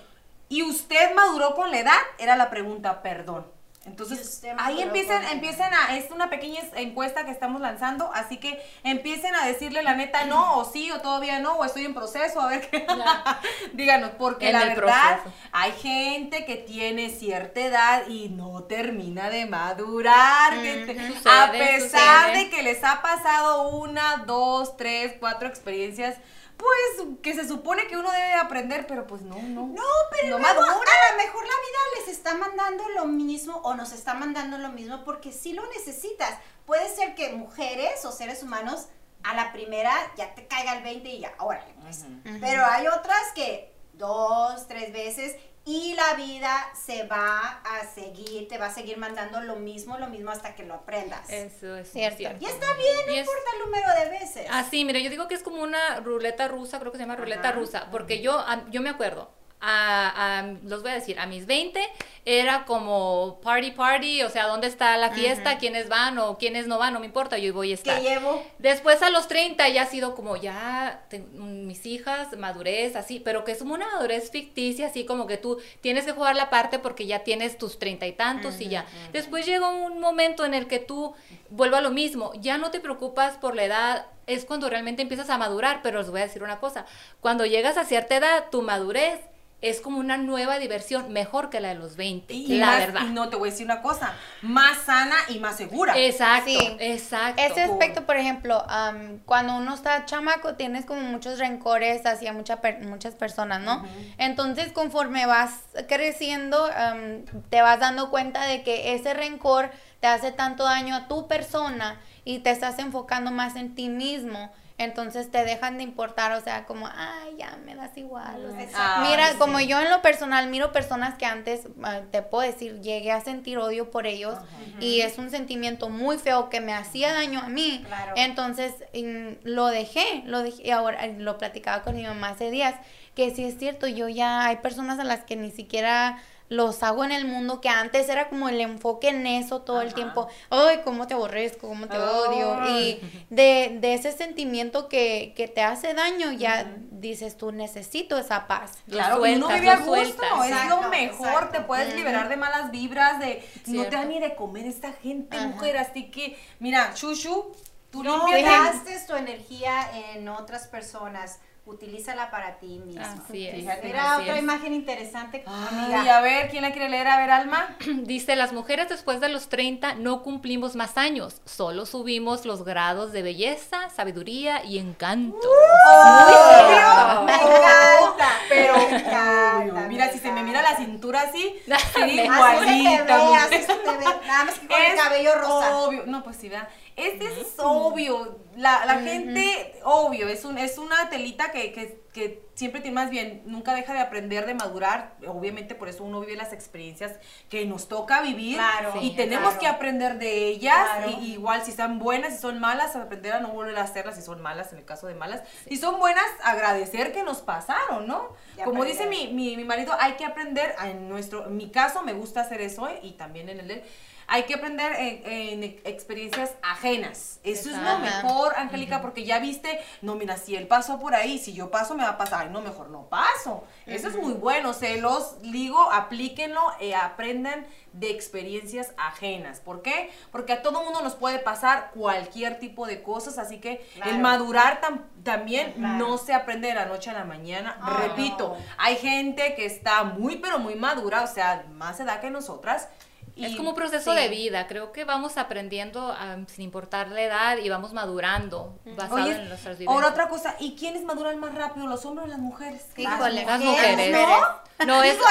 [0.49, 1.99] ¿y usted maduró con la edad?
[2.17, 3.45] Era la pregunta, perdón.
[3.85, 8.37] ¿Y Entonces, ahí empiecen, empiecen a, es una pequeña es- encuesta que estamos lanzando, así
[8.37, 11.93] que empiecen a decirle la neta no, o sí, o todavía no, o estoy en
[11.93, 12.87] proceso, a ver qué.
[13.73, 15.35] Díganos, porque En la verdad, proceso.
[15.51, 20.53] hay gente que tiene cierta edad y no termina de madurar.
[20.53, 22.37] a pesar sucede.
[22.45, 26.15] de que les ha pasado una, dos, tres, cuatro experiencias,
[26.63, 29.67] pues que se supone que uno debe de aprender, pero pues no, no.
[29.67, 30.89] No, pero No luego, madura.
[31.09, 34.69] a lo mejor la vida les está mandando lo mismo o nos está mandando lo
[34.69, 36.37] mismo porque sí lo necesitas.
[36.65, 38.87] Puede ser que mujeres o seres humanos
[39.23, 42.05] a la primera ya te caiga el 20 y ya, órale pues.
[42.41, 48.57] Pero hay otras que dos, tres veces y la vida se va a seguir, te
[48.57, 51.29] va a seguir mandando lo mismo, lo mismo hasta que lo aprendas.
[51.29, 52.17] Eso es Cierto.
[52.17, 52.43] cierto.
[52.43, 54.47] Y está bien, no importa el número de veces.
[54.51, 57.49] Así, mira, yo digo que es como una ruleta rusa, creo que se llama ruleta
[57.49, 59.31] Ajá, rusa, porque yo, yo me acuerdo,
[59.65, 61.79] a, a- los voy a decir, a mis 20
[62.25, 65.57] era como party party, o sea, ¿dónde está la fiesta?
[65.57, 66.93] ¿Quiénes van o quiénes no van?
[66.93, 68.01] No me importa, yo voy a estar.
[68.01, 73.19] llevo Después a los 30 ya ha sido como ya te- mis hijas, madurez, así,
[73.19, 76.79] pero que es una madurez ficticia, así como que tú tienes que jugar la parte
[76.79, 78.85] porque ya tienes tus treinta y tantos y ya.
[79.13, 81.13] Después llega un momento en el que tú
[81.49, 85.29] vuelvo a lo mismo, ya no te preocupas por la edad, es cuando realmente empiezas
[85.29, 86.85] a madurar, pero os voy a decir una cosa,
[87.21, 89.19] cuando llegas a cierta edad, tu madurez
[89.63, 93.01] es como una nueva diversión, mejor que la de los 20, Y la más- verdad.
[93.07, 95.97] Y no te voy a decir una cosa, más sana y más segura.
[95.97, 96.75] Exacto, Sí.
[96.79, 97.41] exacto.
[97.41, 102.61] Ese aspecto, por ejemplo, am, cuando uno está chamaco, tienes como muchos rencores hacia mucha
[102.61, 103.83] per- muchas personas, ¿no?
[104.17, 110.31] Entonces, conforme vas creciendo, am, te vas dando cuenta de que ese rencor te hace
[110.33, 114.51] tanto daño a tu persona y te estás enfocando más en ti mismo.
[114.83, 118.45] Entonces te dejan de importar, o sea, como, ay, ya me das igual.
[118.45, 118.99] o sea.
[119.01, 123.11] Mira, como yo en lo personal miro personas que antes, ah, te puedo decir, llegué
[123.11, 124.37] a sentir odio por ellos
[124.79, 127.83] y es un sentimiento muy feo que me hacía daño a mí.
[127.85, 128.13] Claro.
[128.15, 132.75] Entonces mm, lo dejé, lo dejé y ahora lo platicaba con mi mamá hace días,
[133.15, 137.03] que sí es cierto, yo ya hay personas a las que ni siquiera los hago
[137.03, 140.27] en el mundo que antes era como el enfoque en eso todo el tiempo.
[140.49, 142.79] Ay, cómo te aborrezco, cómo te odio.
[142.79, 148.47] Y de, de ese sentimiento que, que te hace daño, ya dices tú, necesito esa
[148.47, 148.71] paz.
[148.89, 150.63] Claro, y uno sueltas, vive a gusto, sueltas.
[150.63, 151.57] es lo mejor, exacto.
[151.57, 155.37] te puedes liberar de malas vibras, de no te da ni de comer esta gente,
[155.39, 157.53] mujer, así que, mira, Shushu,
[157.91, 161.39] tú No gastes tu energía en otras personas.
[161.65, 163.03] Utilízala para ti misma.
[163.25, 163.55] Así es.
[163.55, 163.87] Fíjate.
[163.87, 164.43] Mira así otra es.
[164.43, 166.17] imagen interesante, Ay, amiga.
[166.17, 167.07] a ver, ¿quién la quiere leer?
[167.07, 167.77] A ver, Alma.
[168.03, 173.13] Dice, las mujeres después de los 30 no cumplimos más años, solo subimos los grados
[173.13, 175.37] de belleza, sabiduría y encanto.
[175.37, 178.29] Obvio, me encanta.
[178.49, 181.55] Pero, me encanta, mira, me si se me mira la cintura así,
[181.93, 183.15] sería Así se te igualita.
[183.15, 184.05] ve, así se te ve.
[184.27, 185.77] Nada más que con el Es cabello rosa.
[185.77, 186.67] Obvio, no, pues sí, ¿verdad?
[186.95, 188.39] Este es obvio.
[188.55, 193.09] La, la gente, obvio, es, un, es una telita que, que, que siempre tiene más
[193.09, 195.15] bien, nunca deja de aprender, de madurar.
[195.25, 197.13] Obviamente, por eso uno vive las experiencias
[197.49, 198.57] que nos toca vivir.
[198.57, 199.59] Claro, y sí, tenemos claro.
[199.59, 200.87] que aprender de ellas.
[200.97, 201.17] Claro.
[201.19, 204.21] Y, igual, si están buenas, si son malas, aprender a no volver a hacerlas si
[204.21, 205.41] son malas, en el caso de malas.
[205.67, 208.35] Si son buenas, agradecer que nos pasaron, ¿no?
[208.63, 212.13] Como dice mi, mi, mi marido, hay que aprender, en nuestro, en mi caso me
[212.13, 213.83] gusta hacer eso y también en el de
[214.27, 217.39] hay que aprender en, en experiencias ajenas.
[217.43, 221.37] Eso es lo mejor, Angélica, porque ya viste, no, mira, si él pasó por ahí,
[221.39, 223.63] si yo paso me va a pasar, Ay, no, mejor no paso.
[223.85, 229.59] Eso es muy bueno, se los digo, aplíquenlo, eh, aprendan de experiencias ajenas.
[229.59, 230.11] ¿Por qué?
[230.31, 234.81] Porque a todo mundo nos puede pasar cualquier tipo de cosas, así que el madurar
[234.81, 235.97] tam- también Claro.
[235.97, 237.77] no se aprende de la noche a la mañana.
[238.01, 242.87] Repito, hay gente que está muy, pero muy madura, o sea, más edad que nosotras.
[243.35, 244.19] Y- es como un proceso sí.
[244.19, 246.15] de vida, creo que vamos aprendiendo
[246.47, 249.89] sin importar la edad y vamos madurando basado Oye, en nuestras vivencias.
[249.95, 252.85] ahora otra cosa, ¿y quiénes maduran más rápido, los hombres o las mujeres?
[252.97, 253.45] Híjole.
[253.45, 254.11] Las mujeres.
[254.11, 254.85] ¿no?
[254.85, 255.23] No, eso,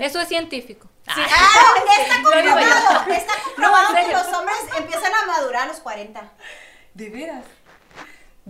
[0.00, 0.88] eso es científico.
[1.06, 3.12] Ah, Ah, está comprobado.
[3.12, 6.30] Está comprobado en que los hombres empiezan a madurar a los 40.
[6.94, 7.44] ¿De veras?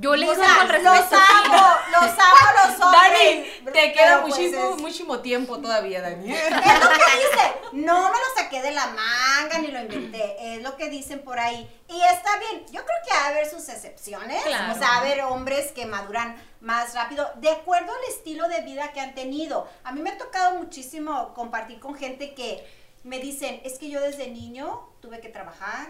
[0.00, 3.62] Yo leí O algo sea, al los amo, los amo los hombres.
[3.64, 6.32] Dani, te queda pues, muchísimo, es- muchísimo tiempo todavía, Dani.
[6.36, 7.52] Es lo que dice.
[7.72, 10.54] No me lo saqué de la manga ni lo inventé.
[10.54, 11.68] Es lo que dicen por ahí.
[11.88, 12.64] Y está bien.
[12.70, 14.42] Yo creo que va a haber sus excepciones.
[14.44, 14.72] Claro.
[14.74, 18.60] O sea, va a haber hombres que maduran más rápido de acuerdo al estilo de
[18.62, 19.68] vida que han tenido.
[19.84, 22.66] A mí me ha tocado muchísimo compartir con gente que
[23.04, 25.88] me dicen, es que yo desde niño tuve que trabajar.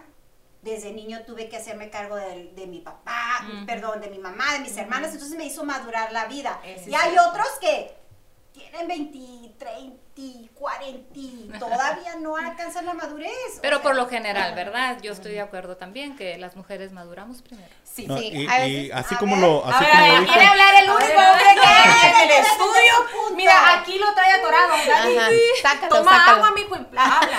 [0.63, 4.59] Desde niño tuve que hacerme cargo de, de mi papá, perdón, de mi mamá, de
[4.61, 6.61] mis hermanas, entonces me hizo madurar la vida.
[6.65, 7.31] Ese y hay cierto.
[7.31, 7.97] otros que
[8.53, 13.31] tienen 20, 30, 40, y todavía no alcanzan la madurez.
[13.59, 14.99] o Pero sea, por lo general, ¿verdad?
[15.01, 17.69] Yo estoy de acuerdo también que las mujeres maduramos primero.
[17.85, 18.07] Sí.
[18.09, 20.07] No, Sí, y, a y así a como ver, lo, A así ver, como a
[20.09, 22.93] lo ver, dijo, quiere hablar el único hombre que hay en el estudio.
[23.13, 23.37] punto.
[23.37, 24.75] Mira, aquí lo trae atorado.
[24.89, 25.17] Dani.
[25.17, 25.29] Ajá,
[25.63, 26.37] sácalo, Toma sácalo.
[26.37, 27.39] agua, mijo, y habla.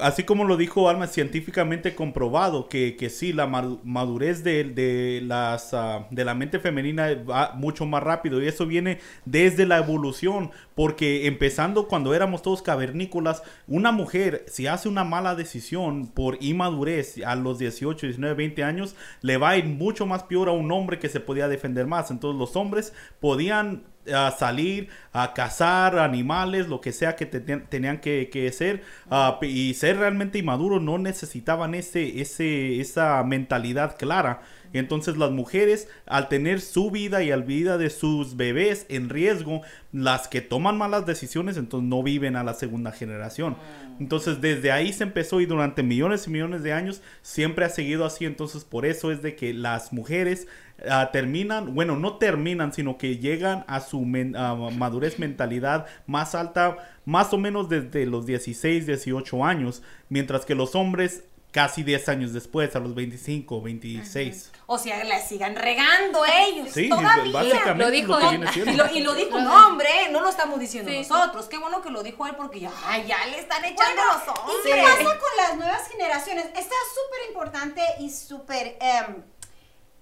[0.00, 5.20] Así como lo dijo Alma, científicamente comprobado que, que sí, la madu- madurez de, de
[5.24, 9.78] las, ah, de la mente femenina va mucho más rápido y eso viene desde la
[9.78, 16.38] evolución, porque empezando cuando éramos todos cavernícolas, una mujer si hace una mala decisión por
[16.40, 20.52] inmadurez a los 18, 19, 20 años, le va a ir mucho más peor a
[20.52, 22.10] un hombre que se podía defender más.
[22.10, 23.82] Entonces los hombres podían
[24.14, 29.38] a salir a cazar animales, lo que sea que te- tenían que, que ser ah,
[29.40, 34.42] p- y ser realmente inmaduros no necesitaban ese, ese, esa mentalidad clara.
[34.72, 39.62] Entonces las mujeres al tener su vida y al vida de sus bebés en riesgo,
[39.92, 43.56] las que toman malas decisiones entonces no viven a la segunda generación.
[43.98, 48.04] Entonces desde ahí se empezó y durante millones y millones de años siempre ha seguido
[48.04, 48.24] así.
[48.24, 50.46] Entonces por eso es de que las mujeres
[50.88, 56.34] ah, terminan, bueno, no terminan, sino que llegan a su men- ah, madurez mentalidad más
[56.34, 62.08] alta, más o menos desde los 16, 18 años, mientras que los hombres casi 10
[62.08, 64.50] años después, a los 25, 26.
[64.66, 67.32] O sea, la sigan regando ellos Sí, todavía.
[67.32, 68.70] básicamente Lo dijo lo que.
[68.70, 70.08] Y lo, y lo dijo un hombre, ¿eh?
[70.10, 70.98] no lo estamos diciendo Sí.
[70.98, 71.46] nosotros.
[71.46, 74.28] Qué bueno que lo dijo él porque ya, ay, ya le están echando Bueno, los
[74.38, 74.54] ojos.
[74.64, 76.44] ¿Y qué pasa con las nuevas generaciones?
[76.46, 79.22] Esta es súper importante y súper, em,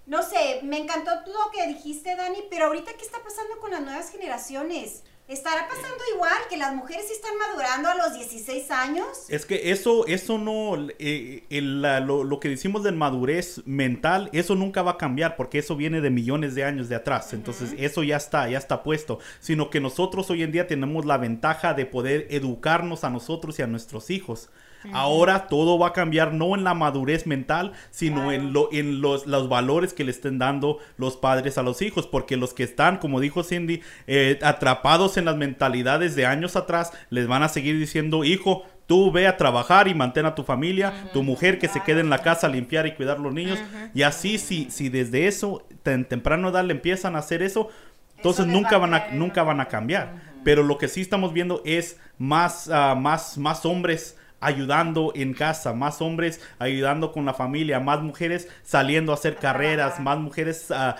[0.05, 3.81] no sé, me encantó lo que dijiste, Dani, pero ahorita, ¿qué está pasando con las
[3.81, 5.03] nuevas generaciones?
[5.29, 9.07] ¿Estará pasando igual que las mujeres están madurando a los 16 años?
[9.29, 14.31] Es que eso, eso no, eh, el- la- lo, lo que decimos de madurez mental,
[14.33, 17.31] eso nunca va a cambiar porque eso viene de millones de años de atrás.
[17.33, 19.19] Entonces, eso ya está, ya está puesto.
[19.39, 23.61] Sino que nosotros hoy en día tenemos la ventaja de poder educarnos a nosotros y
[23.61, 24.49] a nuestros hijos.
[24.93, 29.27] Ahora todo va a cambiar no en la madurez mental, sino en, lo, en los,
[29.27, 32.07] los valores que le estén dando los padres a los hijos.
[32.07, 36.91] Porque los que están, como dijo Cindy, eh, atrapados en las mentalidades de años atrás,
[37.09, 41.09] les van a seguir diciendo, hijo, tú ve a trabajar y mantén a tu familia,
[41.13, 43.59] tu mujer que se quede en la casa a limpiar y cuidar los niños.
[43.93, 47.69] Y así, si, si desde eso, tan temprano edad le empiezan a hacer eso,
[48.17, 50.29] entonces nunca a van a, nunca van a cambiar.
[50.43, 55.73] Pero lo que sí estamos viendo es más, ah, más, más hombres ayudando en casa,
[55.73, 60.95] más hombres ayudando con la familia, más mujeres saliendo a hacer carreras, más mujeres ah,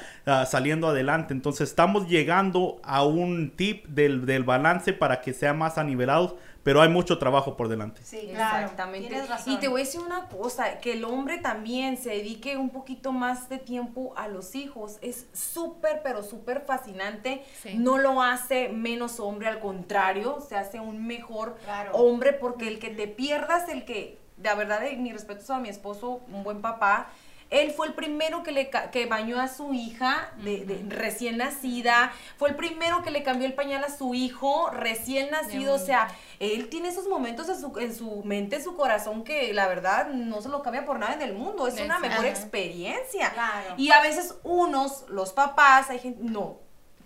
[0.45, 1.33] saliendo adelante.
[1.33, 6.81] Entonces estamos llegando a un tip del, del balance para que sea más anivelado, pero
[6.81, 8.01] hay mucho trabajo por delante.
[8.03, 9.07] Sí, Exactamente.
[9.07, 9.53] Tienes razón.
[9.53, 13.11] Y te voy a decir una cosa, que el hombre también se dedique un poquito
[13.11, 14.97] más de tiempo a los hijos.
[15.01, 17.43] Es súper, pero súper fascinante.
[17.61, 17.75] Sí.
[17.77, 21.91] No lo hace menos hombre, al contrario, se hace un mejor Claro.
[21.93, 25.69] hombre porque el que te pierdas, el que, la verdad, eh, mi respeto a mi
[25.69, 27.09] esposo, un buen papá.
[27.49, 32.13] Él fue el primero que le que bañó a su hija de, de recién nacida,
[32.37, 36.09] fue el primero que le cambió el pañal a su hijo recién nacido, o sea,
[36.39, 40.09] él tiene esos momentos en su, en su mente, en su corazón que la verdad
[40.09, 42.29] no se lo cambia por nada en el mundo, es una mejor Ajá.
[42.29, 43.31] experiencia.
[43.31, 43.73] Claro.
[43.77, 46.57] Y a veces unos, los papás, hay gente, no,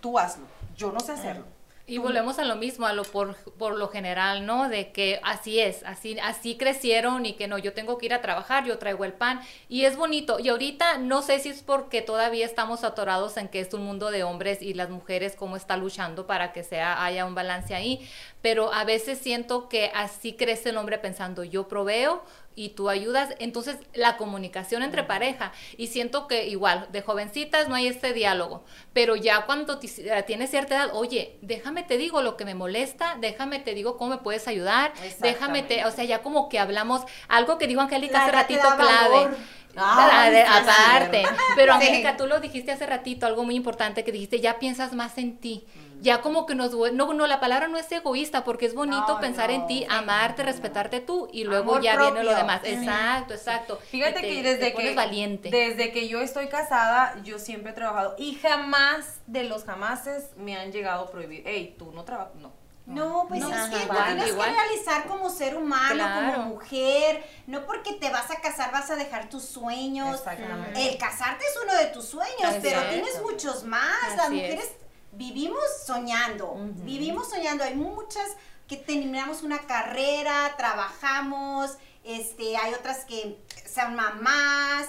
[0.02, 1.53] tú hazlo, yo no sé hacerlo.
[1.86, 4.70] Y volvemos a lo mismo, a lo por, por lo general, ¿no?
[4.70, 8.22] De que así es, así, así crecieron y que no, yo tengo que ir a
[8.22, 10.40] trabajar, yo traigo el pan y es bonito.
[10.40, 14.12] Y ahorita no sé si es porque todavía estamos atorados en que es un mundo
[14.12, 18.08] de hombres y las mujeres cómo está luchando para que sea haya un balance ahí,
[18.42, 22.24] pero a veces siento que así crece el hombre pensando, yo proveo,
[22.56, 27.76] y tú ayudas, entonces la comunicación entre pareja y siento que igual de jovencitas no
[27.76, 32.38] hay este diálogo, pero ya cuando eh, tienes cierta edad, oye, déjame te digo lo
[32.38, 34.93] que me molesta, déjame te digo cómo me puedes ayudar,
[35.24, 39.36] déjame te, o sea, ya como que hablamos algo que dijo Angélica hace ratito clave.
[39.76, 41.24] Ah, de- es aparte,
[41.56, 41.74] pero.
[41.74, 45.38] Angélica, tú lo dijiste hace ratito, algo muy importante que dijiste, ya piensas más en
[45.38, 45.66] ti.
[46.04, 46.74] Ya como que nos...
[46.93, 49.88] No, no, la palabra no es egoísta, porque es bonito No, pensar en ti, sí.
[49.89, 52.36] amarte, respetarte tú, y luego Amor ya viene lo propio.
[52.38, 52.62] demás.
[52.64, 53.80] Exacto, exacto.
[53.89, 55.49] Fíjate te- que desde que valiente.
[55.49, 60.58] desde que yo estoy casada, yo siempre he trabajado y jamás de los jamases me
[60.58, 62.51] han llegado a prohibir, hey, tú no trabajas, no.
[62.86, 64.49] No, pues No, es ajá, que igual, te tienes igual.
[64.49, 66.34] que realizar como ser humano, Claro.
[66.34, 67.24] como mujer.
[67.47, 70.18] No porque te vas a casar vas a dejar tus sueños.
[70.20, 70.89] Exactamente.
[70.89, 72.89] El casarte es uno de tus sueños, Así pero es.
[72.89, 74.20] tienes muchos más.
[74.20, 74.72] Así Las es.
[75.16, 77.64] Vivimos soñando, vivimos soñando.
[77.64, 78.28] Hay muchas
[78.68, 83.38] que terminamos una carrera, trabajamos, este, hay otras que
[83.72, 84.88] son mamás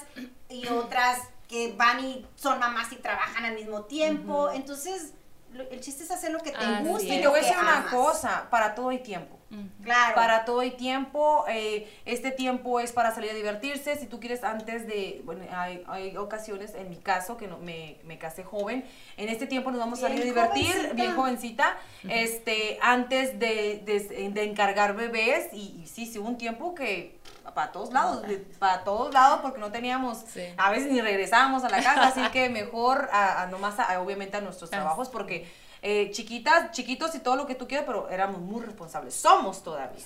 [0.49, 1.19] y otras
[1.49, 4.51] que van y son mamás y trabajan al mismo tiempo.
[4.51, 5.13] Entonces,
[5.53, 7.19] lo- el chiste es hacer lo que te Así gusta es.
[7.19, 9.39] y te voy a decir una cosa, para todo hay tiempo.
[9.83, 10.15] Claro.
[10.15, 14.43] Para todo hay tiempo, eh, este tiempo es para salir a divertirse, si tú quieres
[14.45, 18.85] antes de, bueno, hay, hay ocasiones, en mi caso, que no, me, me casé joven,
[19.17, 20.95] en este tiempo nos vamos a salir a divertir, jovencita.
[20.95, 21.77] bien jovencita,
[22.09, 27.19] este, antes de, de- de encargar bebés, y, y sí, sí, hubo un tiempo que
[27.55, 30.43] para todos lados, de- para todos lados, porque no teníamos, Sí.
[30.57, 34.37] a veces ni regresábamos a la casa, así que mejor, a, a nomás, a- obviamente,
[34.37, 35.47] a nuestros trabajos, porque
[35.87, 39.15] eh, chiquitas, chiquitos y todo lo que tú quieras, pero éramos muy responsables.
[39.15, 40.03] Somos todavía.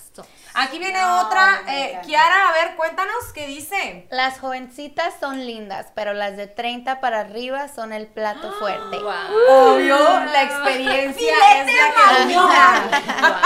[0.54, 1.62] Aquí viene No, otra.
[1.68, 2.00] eh.
[2.04, 4.08] Kiara, a ver, cuéntanos qué dice.
[4.10, 8.98] Las jovencitas son lindas, pero las de 30 para arriba son el plato fuerte.
[8.98, 9.76] Guau.
[9.76, 12.90] Obvio, la experiencia es la que domina.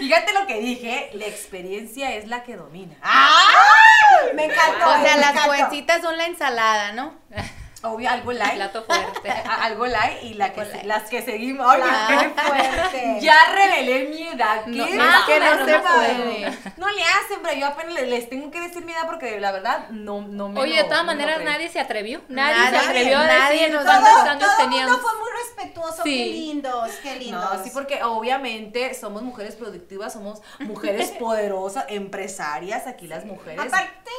[0.00, 2.96] Fíjate lo que dije, la experiencia es la que domina.
[3.02, 4.34] ¡Ay!
[4.34, 4.88] Me encantó.
[4.88, 7.14] O sea, me las jovencitas son la ensalada, ¿no?
[7.82, 8.54] Obvio, algo light.
[8.54, 9.30] plato fuerte.
[9.48, 10.84] a- Algo light y la que, light.
[10.84, 11.66] las que seguimos.
[11.66, 13.16] Oye, Plato fuerte.
[13.20, 14.64] Ya revelé mi edad.
[14.64, 16.58] ¿Qué No, es más que no no se puede.
[16.76, 19.52] No le hacen, pero yo apenas les, les tengo que decir mi edad porque la
[19.52, 22.20] verdad no, no me Oye, lo- de todas maneras nadie se atrevió.
[22.28, 25.28] Nadie, Nadie, se atrevió a nadie decir nos cuántos Todo, años todo mundo fue muy
[25.44, 26.16] respetuoso, Sí.
[26.18, 27.54] qué lindos, qué lindos.
[27.58, 33.60] No, sí, porque obviamente somos mujeres productivas, somos mujeres poderosas, empresarias, aquí las mujeres.
[33.66, 34.10] Aparte,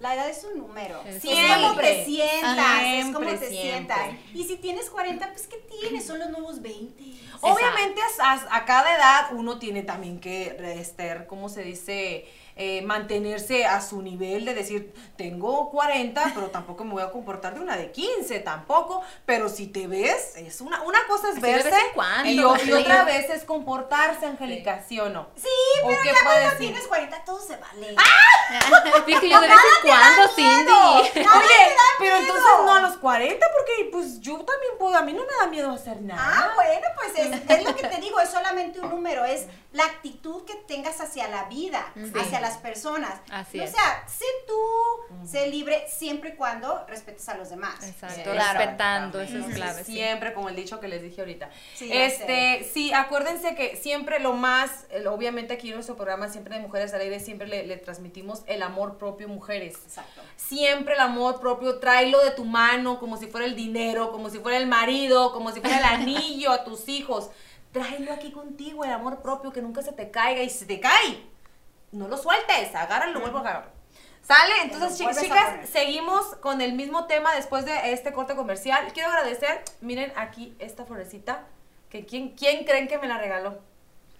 [0.00, 1.02] la edad es un número.
[1.04, 1.94] Es Es como Siempre.
[1.94, 3.70] te sientas, es como Siempre, te siempre.
[3.70, 4.08] sientas.
[4.34, 6.06] Y si tienes 40, pues ¿qué tienes?
[6.06, 7.04] Son los nuevos 20.
[7.40, 12.26] Obviamente a, cada edad uno tiene también que estar, ¿cómo se dice?
[12.60, 17.54] Eh, mantenerse a su nivel de decir, tengo 40, pero tampoco me voy a comportar
[17.54, 21.70] de una de 15, tampoco, pero si te ves, es una, una cosa es verse
[21.94, 22.72] cuando, y, o- y sí.
[22.72, 25.28] otra vez es comportarse, Angélica, ¿sí, o no?
[25.36, 25.46] Sí,
[25.84, 26.58] ¿O pero qué ya puedes cuando decir?
[26.66, 27.94] tienes 40 todo se vale.
[29.06, 30.72] Dije yo de vez en cuando, Cindy.
[30.72, 35.22] Oye, pero entonces no a los 40, porque pues yo también puedo, a mí no
[35.24, 36.20] me da miedo hacer nada.
[36.24, 39.84] Ah, bueno, pues es, es lo que te digo, es solamente un número, es la
[39.84, 43.20] actitud que tengas hacia la vida, hacia las personas.
[43.30, 43.70] Así o es.
[43.72, 47.86] sea, sé tú, sé libre, siempre y cuando respetes a los demás.
[47.86, 48.58] Exacto, Claro.
[48.58, 49.84] respetando, eso es clave.
[49.84, 49.92] sí.
[49.92, 51.50] Siempre, como el dicho que les dije ahorita.
[51.74, 56.60] Sí, este, sí, acuérdense que siempre lo más, obviamente aquí en nuestro programa, siempre de
[56.62, 59.74] Mujeres al Aire, siempre le, le transmitimos el amor propio, mujeres.
[59.84, 60.22] Exacto.
[60.36, 64.38] Siempre el amor propio, tráelo de tu mano, como si fuera el dinero, como si
[64.38, 67.30] fuera el marido, como si fuera el anillo a tus hijos.
[67.72, 70.42] Tráelo aquí contigo, el amor propio, que nunca se te caiga.
[70.42, 71.22] Y si te cae,
[71.92, 73.72] no lo sueltes, agárralo, vuelvo a agarrarlo.
[74.22, 74.52] ¿Sale?
[74.62, 75.66] Entonces, lo chicas, poner.
[75.66, 78.92] seguimos con el mismo tema después de este corte comercial.
[78.92, 81.46] Quiero agradecer, miren aquí esta florecita,
[81.88, 83.58] que quién, ¿quién creen que me la regaló?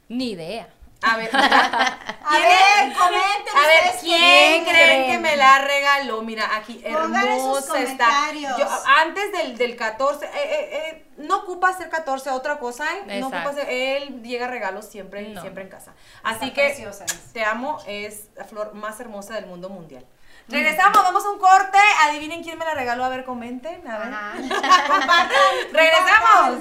[0.08, 0.68] Ni idea.
[1.02, 1.30] A ver.
[1.34, 5.10] A ver, comenten A ver, ¿quién creen creen?
[5.10, 6.20] que me la regaló?
[6.22, 8.32] Mira, aquí hermosa está.
[8.32, 8.68] Yo,
[8.98, 13.20] antes del, del 14, eh, eh, eh, no ocupa ser 14, otra cosa, ¿eh?
[13.20, 13.60] No ocupa Exacto.
[13.60, 15.40] ser, él llega regalos siempre, No.
[15.40, 15.94] siempre en casa.
[16.22, 20.04] Así Está que preciosa te amo, es la flor más hermosa del mundo mundial.
[20.48, 21.78] Regresamos, vamos a un corte.
[22.04, 23.04] Adivinen quién me la regaló.
[23.04, 23.86] A ver, comenten.
[23.86, 24.08] A ver.
[25.72, 26.60] Regresamos.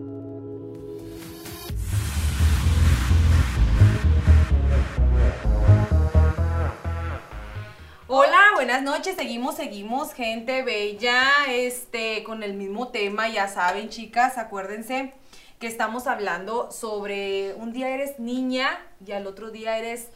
[8.13, 9.15] Hola, buenas noches.
[9.15, 13.29] Seguimos, seguimos, gente bella, este, con el mismo tema.
[13.29, 15.13] Ya saben, chicas, acuérdense
[15.59, 20.09] que estamos hablando sobre un día eres niña y al otro día eres.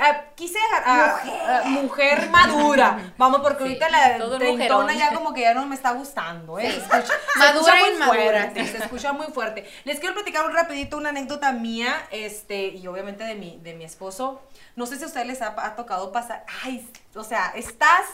[0.00, 3.12] Ah, quise ah, ah, mujer madura.
[3.16, 6.70] Vamos, porque ahorita la treintona ya como que ya no me está gustando, ¿eh?
[6.70, 8.24] Se escucha, se Madura escucha e muy inmadura.
[8.24, 9.70] fuerte, se escucha muy fuerte.
[9.84, 13.84] Les quiero platicar un rapidito una anécdota mía, este, y obviamente de mi, de mi
[13.84, 14.40] esposo.
[14.76, 18.06] No sé si a ustedes les ha, ha tocado pasar, ay, o sea, estás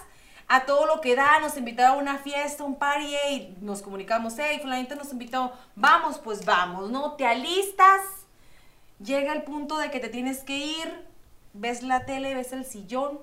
[0.53, 4.35] a todo lo que da, nos invitaron a una fiesta, un party, y nos comunicamos,
[4.37, 7.13] hey, fulanito nos invitó, vamos, pues vamos, ¿no?
[7.13, 8.03] Te alistas,
[8.99, 11.10] llega el punto de que te tienes que ir,
[11.53, 13.21] ves la tele, ves el sillón,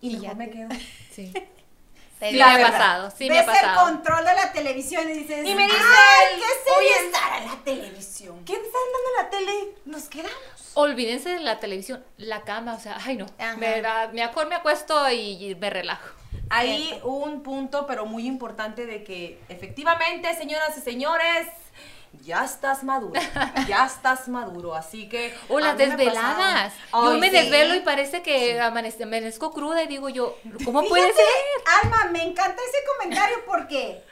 [0.00, 0.68] y, Y ya me quedo.
[1.12, 1.32] Sí.
[2.18, 3.88] Sí, la me ha pasado, sí me Ves ha pasado.
[3.88, 7.38] el control de la televisión y dices, Y me dice ¡ay, qué serie "Oye, estará
[7.42, 8.42] en la televisión!
[8.46, 9.74] ¿Quién está dando la tele?
[9.84, 10.70] Nos quedamos.
[10.74, 13.26] Olvídense de la televisión, la cama, o sea, ay no.
[13.38, 13.56] Ajá.
[13.58, 16.08] Me, acuerdo, me acuesto y, y me relajo.
[16.48, 21.48] Hay un punto, pero muy importante, de que efectivamente, señoras y señores,
[22.22, 23.20] ya estás maduro,
[23.68, 25.34] ya estás maduro, así que...
[25.48, 26.72] O las me desveladas.
[26.92, 27.36] Yo me sí.
[27.36, 31.24] desvelo y parece que amanece- amanezco cruda y digo yo, ¿cómo puede ser?
[31.82, 34.02] Alma, me encanta ese comentario porque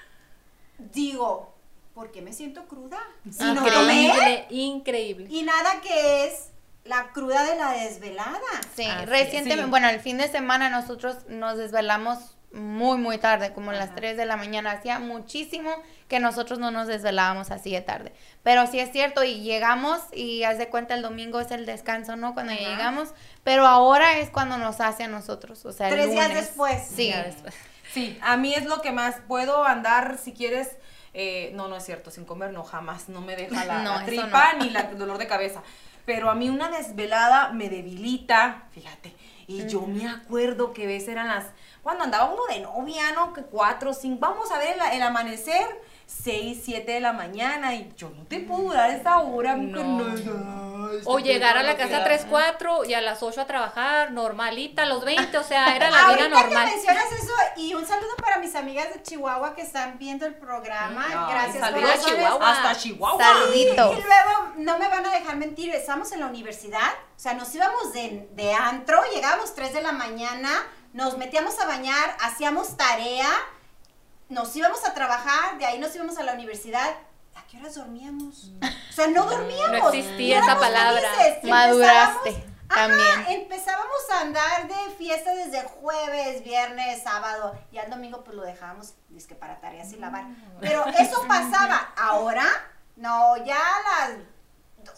[0.78, 1.54] digo,
[1.94, 2.98] ¿por qué me siento cruda?
[3.30, 5.26] Si no tomé Increíble, increíble.
[5.30, 6.50] y nada que es
[6.84, 8.40] la cruda de la desvelada.
[8.76, 9.70] Sí, Así recientemente, Sí.
[9.70, 12.18] bueno, el fin de semana nosotros nos desvelamos
[12.54, 14.70] muy, muy tarde, como a las 3 de la mañana.
[14.72, 15.70] Hacía muchísimo
[16.08, 18.12] que nosotros no nos desvelábamos así de tarde.
[18.42, 22.16] Pero sí es cierto, y llegamos y haz de cuenta el domingo es el descanso,
[22.16, 22.34] ¿no?
[22.34, 22.62] Cuando Ajá.
[22.62, 23.10] llegamos.
[23.42, 26.82] Pero ahora es cuando nos hace a nosotros, o sea, el Tres días después.
[26.86, 27.08] Sí.
[27.08, 27.54] Ya después.
[27.92, 30.68] Sí, a mí es lo que más puedo andar, si quieres,
[31.12, 33.96] eh, no, no es cierto, sin comer no, jamás, no me deja la, No, la
[33.98, 34.64] eso tripa no.
[34.64, 35.62] ni la- el dolor de cabeza.
[36.04, 39.14] Pero a mí una desvelada me debilita, fíjate.
[39.46, 41.46] Y yo me acuerdo que a veces eran las,
[41.84, 43.32] cuando andaba uno de novia, ¿no?
[43.32, 45.66] Que cuatro, cinco, vamos a ver el, el amanecer,
[46.06, 49.84] seis, siete de la mañana, y yo no te puedo durar esa hora, No.
[49.84, 54.12] no, O llegar a la casa a 3, 4 y a las 8 a trabajar,
[54.12, 56.68] normalita, a los 20, o sea, era la vida normal.
[56.68, 60.34] que mencionas eso, y un saludo para mis amigas de Chihuahua que están viendo el
[60.34, 61.06] programa.
[61.30, 61.98] Gracias, Saludos a.
[62.08, 62.50] Chihuahua.
[62.52, 63.18] Hasta Chihuahua.
[63.22, 63.98] Saluditos.
[63.98, 67.54] Y luego, no me van a dejar mentir, estábamos en la universidad, o sea, nos
[67.54, 70.50] íbamos de, de antro, llegábamos 3 de la mañana,
[70.94, 73.28] nos metíamos a bañar, hacíamos tarea,
[74.28, 76.94] nos íbamos a trabajar, de ahí nos íbamos a la universidad.
[77.34, 78.52] ¿A qué horas dormíamos?
[78.90, 79.80] O sea, no dormíamos.
[79.82, 81.02] No existía esa palabra.
[81.16, 83.40] felices, Maduraste empezábamos- Ajá, también.
[83.42, 87.58] empezábamos a andar de fiesta desde jueves, viernes, sábado.
[87.72, 88.94] Y al domingo pues lo dejábamos,
[89.28, 90.24] que para tareas y lavar.
[90.60, 91.92] Pero eso pasaba.
[91.96, 92.46] Ahora,
[92.96, 94.18] no, ya a las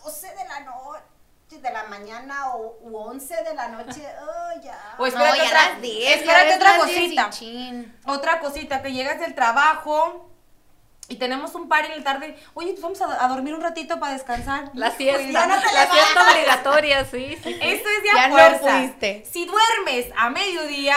[0.02, 1.00] 12 de la noche
[1.48, 4.78] de la mañana o u 11 de la noche, oh, ya.
[4.98, 7.30] O espérate No, ya otra, las 10, espérate ya otra ves las 10 y cosita.
[8.06, 10.28] Otra cosita, que llegas del trabajo
[11.08, 12.36] y tenemos un party en la tarde.
[12.54, 14.70] Oye, pues vamos a, a dormir un ratito para descansar.
[14.74, 17.42] La siesta, ya no te la siesta obligatoria, sí, sí.
[17.44, 17.58] sí.
[17.62, 18.78] Esto es de a Ya no fuerza.
[18.78, 19.24] fuiste.
[19.24, 20.96] Si duermes a mediodía,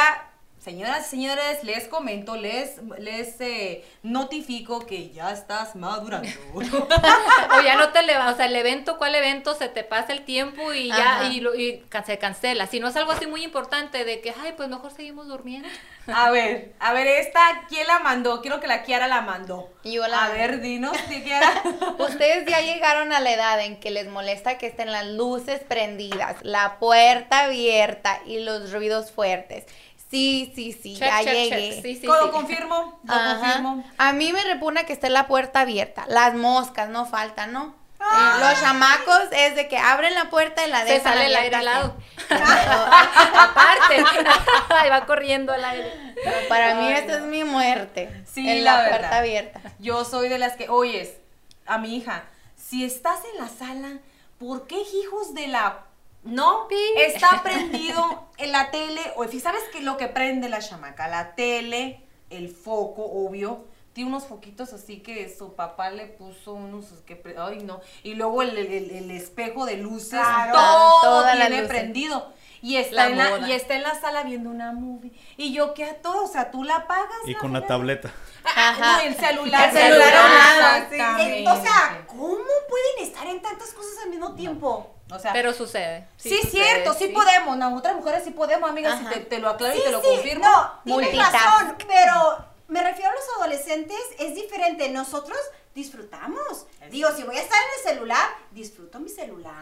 [0.60, 6.30] señoras y señores, les comento, les, les eh, notifico que ya estás madurando.
[6.53, 9.55] O ya no te levantas, o sea, el evento, ¿cuál evento?
[9.55, 12.68] Se te pasa el tiempo y ya, y, lo- y se cancela.
[12.68, 15.68] Si no es algo así muy importante de que, ay, pues mejor seguimos durmiendo.
[16.12, 18.41] A ver, a ver, esta, ¿quién la mandó?
[18.41, 19.70] Quiero que la Kiara la mandó.
[19.84, 21.62] Yo la A ver, dinos, ¿sí, Kiara.
[21.99, 26.38] Ustedes ya llegaron a la edad en que les molesta que estén las luces prendidas,
[26.41, 29.66] la puerta abierta y los ruidos fuertes.
[30.10, 31.70] Sí, sí, sí, Check, ya check, llegué.
[31.76, 31.84] check.
[31.84, 32.32] Sí, sí, lo sí.
[32.32, 33.39] confirmo, lo Ajá.
[33.39, 33.84] confirmo.
[33.97, 36.05] A mí me repugna que esté la puerta abierta.
[36.07, 37.76] Las moscas no faltan, ¿no?
[37.99, 41.36] Eh, los chamacos es de que abren la puerta y la Se dejan sale el
[41.36, 41.95] aire al lado.
[42.30, 44.03] Aparte,
[44.91, 46.16] va corriendo el aire.
[46.47, 48.24] Para mí esta es mi muerte.
[48.32, 48.97] Sí, en la la, verdad.
[48.99, 49.62] puerta abierta.
[49.80, 51.18] Yo soy de las que, oyes,
[51.66, 52.24] a mi hija,
[52.55, 53.99] si estás en la sala,
[54.39, 55.86] ¿por qué hijos de la...
[56.24, 56.68] No,
[56.98, 61.08] está prendido en la tele, o ¿sabes qué lo que prende la chamaca?
[61.08, 66.86] La tele, el foco, obvio, tiene unos foquitos así que su papá le puso unos
[67.06, 70.54] que, ay no, y luego el, el- el espejo de luces, Claro.
[70.54, 71.70] todo Todas las tiene luces.
[71.78, 72.34] prendido.
[72.62, 75.12] Y está, La en la, y está en la sala viendo una movie.
[75.38, 76.26] Y yo, ¿qué a todo?
[76.26, 77.18] O sea, tú la apagas.
[77.26, 78.12] Y la con la tableta.
[78.43, 78.97] Ah, Ajá.
[78.97, 79.70] no, el celular.
[79.70, 80.95] El celular a un lado, sí.
[80.95, 81.43] exactamente.
[81.43, 82.36] Eh, o sea, ¿cómo
[82.70, 84.95] pueden estar en tantas cosas al mismo tiempo?
[85.12, 86.07] O sea, Pero sucede.
[86.18, 87.14] sí, sucede, cierto, sí, sí.
[87.14, 87.57] podemos.
[87.57, 90.45] Nosotras mujeres sí podemos, amigas, te, te lo aclaro y te lo sí, confirmo.
[90.86, 94.88] No, tienes razón, pero me refiero a los adolescentes, es diferente.
[94.89, 95.38] Nosotros
[95.80, 96.66] disfrutamos.
[96.92, 99.54] Digo, si voy a estar en el celular, disfruto mi celular.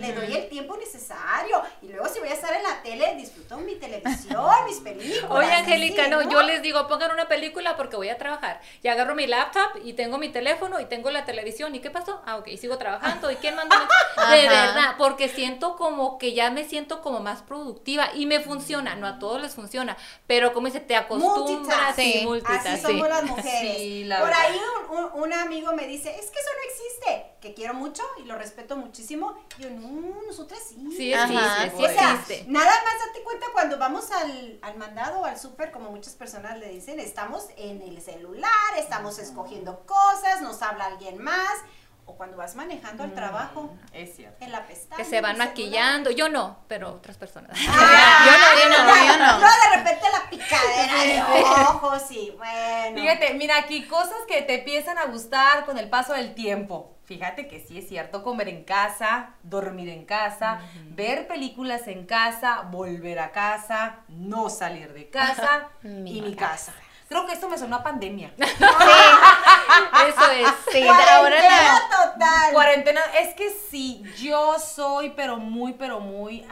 [0.00, 1.62] Le doy el tiempo necesario.
[1.82, 5.30] Y luego si voy a estar en la tele, disfruto mi televisión, mis películas.
[5.30, 8.60] Oye, Angélica, no, yo les digo, pongan una película porque voy a trabajar.
[8.82, 11.74] Y agarro mi laptop y tengo mi teléfono y tengo la televisión.
[11.74, 12.20] ¿Y qué pasó?
[12.26, 13.30] Ah, ok, sigo trabajando.
[13.30, 13.76] ¿Y quién mandó?
[14.30, 18.96] De verdad, porque siento como que ya me siento como más productiva y me funciona.
[18.96, 19.96] No a todos les funciona,
[20.26, 21.58] pero como dice, te acostumbras
[21.96, 21.98] Multitask.
[22.00, 22.82] y Sí, multitask, Así sí.
[22.82, 23.76] somos las mujeres.
[23.78, 24.42] Sí, la Por verdad.
[24.48, 28.02] ahí un, un- un amigo me dice, es que eso no existe, que quiero mucho
[28.18, 29.34] y lo respeto muchísimo.
[29.58, 30.94] Y yo, no, nosotras sí.
[30.96, 32.44] Sí Ajá, existe, sí o sea, existe.
[32.48, 36.58] nada más date cuenta cuando vamos al, al mandado o al súper, como muchas personas
[36.58, 41.58] le dicen, estamos en el celular, estamos escogiendo cosas, nos habla alguien más,
[42.08, 44.42] o cuando vas manejando al trabajo, Es cierto.
[44.44, 44.96] en la pestaña.
[44.96, 46.10] Que se van maquillando.
[46.10, 47.50] Yo no, pero otras personas.
[47.68, 49.38] Ah, Yo no, yo no, yo no.
[49.38, 53.00] Luego de repente la picadera de ojos y bueno.
[53.00, 56.94] Fíjate, mira aquí cosas que te empiezan a gustar con el paso del tiempo.
[57.04, 62.62] Fíjate que sí es cierto comer en casa, dormir en casa, ver películas en casa,
[62.70, 66.72] volver a casa, no salir de casa y mi casa.
[67.08, 68.32] Creo que esto me sonó a pandemia.
[68.38, 70.48] Eso es.
[70.72, 71.18] Sí, ahora la...
[71.20, 72.52] Cuarentena total.
[72.52, 76.46] Cuarentena, es que sí, yo soy, pero muy, pero muy,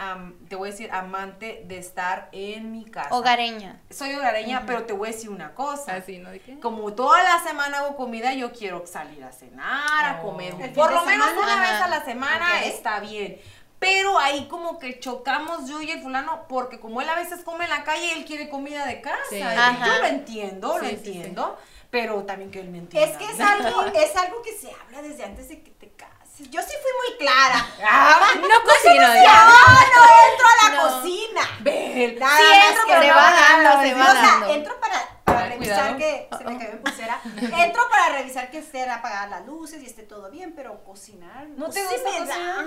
[0.49, 3.15] te voy a decir, amante de estar en mi casa.
[3.15, 3.81] Hogareña.
[3.91, 5.95] Soy hogareña, pero te voy a decir una cosa.
[5.95, 6.31] Así, ¿no?
[6.31, 6.59] ¿De qué?
[6.61, 10.27] Como toda la semana hago comida, yo quiero salir a cenar, a Oh.
[10.31, 10.55] comer.
[10.73, 13.39] Por lo menos semana, una vez a la semana está bien.
[13.79, 17.65] Pero ahí como que chocamos yo y el fulano, porque como él a veces come
[17.65, 19.19] en la calle, él quiere comida de casa.
[19.29, 19.39] Sí.
[19.39, 21.13] Yo lo entiendo, lo Sí, sí, sí.
[21.17, 21.59] entiendo,
[21.91, 23.09] pero también que él me entienda.
[23.11, 26.16] Es que es algo, es algo que se habla desde antes de que te cases.
[26.39, 27.67] Yo sí fui muy clara.
[27.89, 29.33] Ah, No cocino Yo
[29.95, 31.01] no entro a la No.
[31.01, 31.41] cocina.
[31.61, 33.95] Ve, Nada sí más entro, que pero se no va dando, se ¿sí?
[33.95, 34.47] va o sea, dando.
[34.49, 35.97] entro para, revisar cuidado.
[35.99, 37.21] que se me cayó mi pulsera.
[37.65, 41.47] Entro para revisar que estén apagadas las luces y esté todo bien, pero cocinar.
[41.49, 42.65] ¿No pues, te sí gusta me cocinar?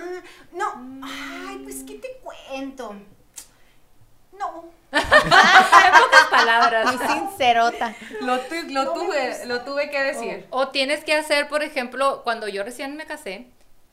[0.51, 1.07] No.
[1.47, 2.95] Ay, pues qué te cuento.
[4.31, 4.65] No.
[4.91, 5.01] En
[6.01, 6.95] pocas palabras.
[6.95, 7.93] Muy sincerota.
[8.21, 10.47] Lo, tu- lo No tuve, lo tuve que decir.
[10.49, 13.47] O tienes que hacer, por ejemplo, cuando yo recién me casé,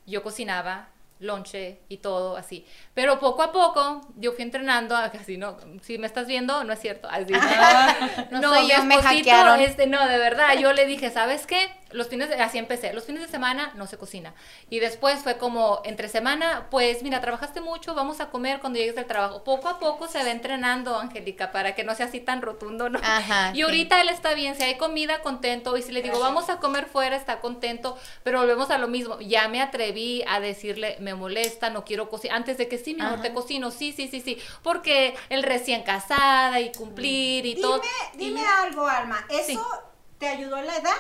[0.07, 0.89] yo cocinaba
[1.19, 2.67] lonche y todo así.
[2.95, 6.81] Pero poco a poco yo fui entrenando, así no, si me estás viendo, no es
[6.81, 7.09] cierto.
[7.09, 7.33] Así,
[8.31, 9.61] no, soy yo, me hackearon.
[9.61, 11.71] Este, no, de verdad, yo le dije, ¿sabes qué?
[11.97, 14.35] Los fines, de, así empecé, los fines de semana no se cocina.
[14.71, 18.95] Y después fue como, entre semana, pues mira, trabajaste mucho, vamos a comer cuando llegues
[18.95, 19.43] del trabajo.
[19.45, 23.01] Poco a poco se va entrenando, Angélica, para que no sea así tan rotundo, ¿no?
[23.03, 23.63] Ajá, y sí.
[23.63, 26.87] ahorita él está bien, si hay comida, contento, y si le digo, vamos a comer
[26.87, 31.71] fuera, está contento, pero volvemos a lo mismo, ya me atreví a decirle, me molesta,
[31.71, 34.39] no quiero cocinar, antes de que sí, mi amor, te cocino, sí, sí, sí, sí,
[34.63, 37.81] porque el recién casada y cumplir y todo.
[38.13, 39.25] Dime, dime y- algo, Alma.
[39.31, 39.59] ¿Eso Sí.
[40.19, 40.97] te ayudó en la edad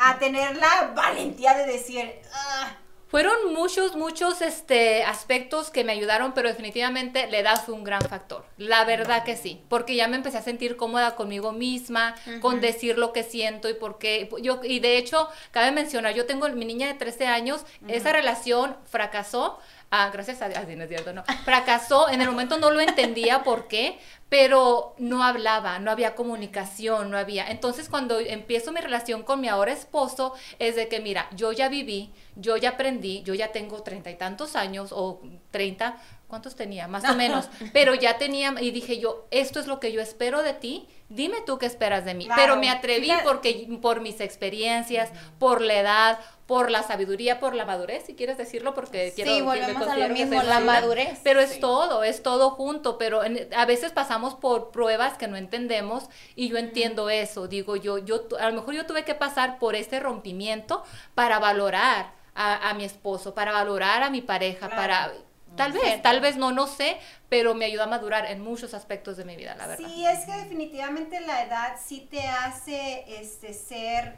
[0.00, 2.76] a tener la valentía de decir, "Ah,
[3.10, 8.02] Fueron muchos, muchos este, aspectos que me ayudaron, pero definitivamente la edad fue un gran
[8.02, 8.44] factor.
[8.56, 12.98] La verdad que sí, porque ya me empecé a sentir cómoda conmigo misma, con decir
[12.98, 14.28] lo que siento y por qué.
[14.42, 18.76] Yo, y de hecho, cabe mencionar, yo tengo mi niña de 13 años, esa relación
[18.88, 19.58] fracasó.
[19.92, 21.24] Ah, gracias a Dios, así no es cierto, no.
[21.44, 27.10] Fracasó, en el momento no lo entendía por qué, pero no hablaba, no había comunicación,
[27.10, 27.50] no había.
[27.50, 31.68] Entonces, cuando empiezo mi relación con mi ahora esposo, es de que, mira, yo ya
[31.68, 35.96] viví, yo ya aprendí, yo ya tengo treinta y tantos años o treinta,
[36.30, 36.88] ¿cuántos tenía?
[36.88, 37.50] Más o menos.
[37.74, 41.36] Pero ya tenía, y dije yo, esto es lo que yo espero de ti, dime
[41.44, 42.24] tú qué esperas de mí.
[42.24, 42.40] Claro.
[42.40, 47.64] Pero me atreví porque por mis experiencias, por la edad, por la sabiduría, por la
[47.64, 51.20] madurez, si quieres decirlo, porque quiero me volvemos a lo mismo, la madurez.
[51.22, 55.36] Pero es todo, es todo junto, pero en- a veces pasamos por pruebas que no
[55.36, 56.04] entendemos
[56.34, 59.76] y yo entiendo eso, digo yo, yo a lo mejor yo tuve que pasar por
[59.76, 60.82] ese rompimiento
[61.14, 65.12] para valorar a, a mi esposo, para valorar a mi pareja, para
[65.56, 66.98] tal vez, tal vez no, no sé,
[67.28, 69.88] pero me ayuda a madurar en muchos aspectos de mi vida, la verdad.
[69.88, 74.14] Sí, es que definitivamente la edad sí te hace este ser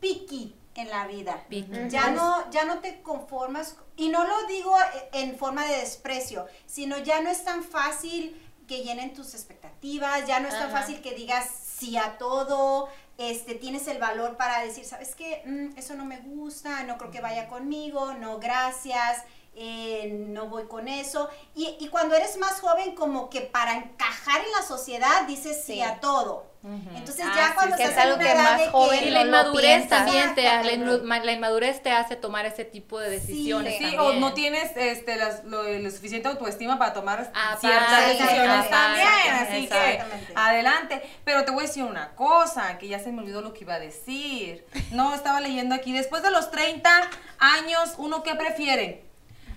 [0.00, 1.44] picky en la vida.
[1.48, 1.88] Picky.
[1.88, 4.74] Ya no, ya no te conformas, y no lo digo
[5.12, 10.40] en forma de desprecio, sino ya no es tan fácil que llenen tus expectativas, ya
[10.40, 10.82] no es tan Ajá.
[10.82, 11.50] fácil que digas
[11.80, 15.42] sí a todo, este, tienes el valor para decir, ¿sabes qué?
[15.44, 20.64] Mm, eso no me gusta, no creo que vaya conmigo, no, gracias, eh, no voy
[20.64, 21.28] con eso.
[21.54, 25.74] Y, y cuando eres más joven, como que para encajar en la sociedad, dices sí,
[25.74, 25.82] Sí.
[25.82, 26.48] a todo.
[26.94, 28.68] Entonces Ah, ya sí, cuando que estás es en algo una que edad más de
[28.68, 33.08] joven que- Y la inmadurez también te la, inmadurez te hace tomar ese tipo de
[33.08, 33.78] decisiones.
[33.78, 38.08] Sí, o no tienes este, las- lo, lo suficiente autoestima para tomar Ah, ciertas para-
[38.08, 39.08] decisiones también.
[39.40, 40.02] Así que
[40.34, 41.02] adelante.
[41.24, 43.74] Pero te voy a decir una cosa, que ya se me olvidó lo que iba
[43.74, 44.66] a decir.
[44.90, 45.92] No, estaba leyendo aquí.
[45.94, 46.90] Después de los 30
[47.38, 49.08] años, ¿uno qué prefiere?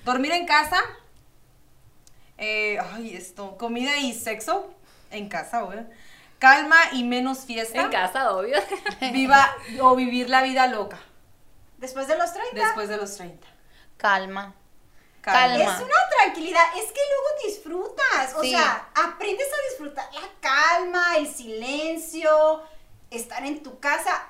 [0.03, 0.81] ¿Dormir en casa?
[2.37, 4.73] Eh, ay, esto, comida y sexo
[5.11, 5.85] en casa, obvio.
[6.39, 7.81] Calma y menos fiesta.
[7.81, 8.57] En casa, obvio.
[9.13, 10.99] Viva o vivir la vida loca
[11.77, 12.55] Después de los 30.
[12.65, 13.47] después de los 30.
[13.97, 14.53] Calma.
[15.21, 15.55] Calma.
[15.55, 18.49] Es una tranquilidad, es que luego disfrutas, o Sí.
[18.51, 22.61] sea, aprendes a disfrutar la calma, el silencio,
[23.09, 24.27] estar en tu casa.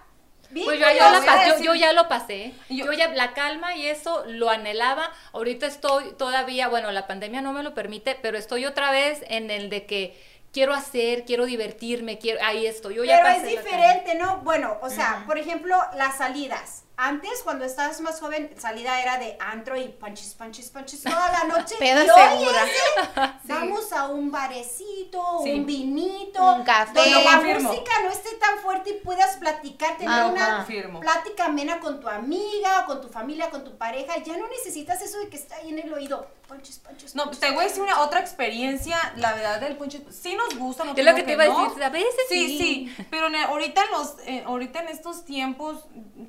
[0.53, 2.53] Bien Pues yo, la ya lo pasé.
[2.69, 5.11] Yo- ya la calma y eso lo anhelaba.
[5.33, 9.49] Ahorita estoy todavía, bueno, la pandemia no me lo permite, pero estoy otra vez en
[9.49, 10.21] el de que
[10.53, 12.95] quiero hacer, quiero divertirme, quiero ahí estoy.
[12.95, 13.61] Yo ya Pero es pasé calma.
[13.71, 14.37] diferente, ¿no?
[14.41, 16.83] Bueno, o sea, por ejemplo, las salidas.
[17.05, 21.43] Antes, cuando estabas más joven, salida era de antro y punches, punches, punches toda la
[21.43, 21.75] noche.
[21.81, 22.63] Y hoy segura.
[22.65, 25.51] de, Vamos a un barecito, Sí.
[25.51, 26.41] un vinito.
[26.55, 26.93] Un café.
[26.93, 31.01] Donde la música no esté tan fuerte y puedas platicar, tener una confirmo.
[31.01, 34.17] plática amena con tu amiga, o con tu familia, con tu pareja.
[34.23, 36.25] Ya no necesitas eso de que está ahí en el oído.
[36.47, 40.35] Punches, punches, No, te voy a decir una otra experiencia, la verdad del ponche, sí
[40.35, 42.91] nos gusta, no Es lo que te iba a decir, a veces Sí, sí.
[42.97, 45.85] sí, pero en- ahorita en los eh, ahorita en estos tiempos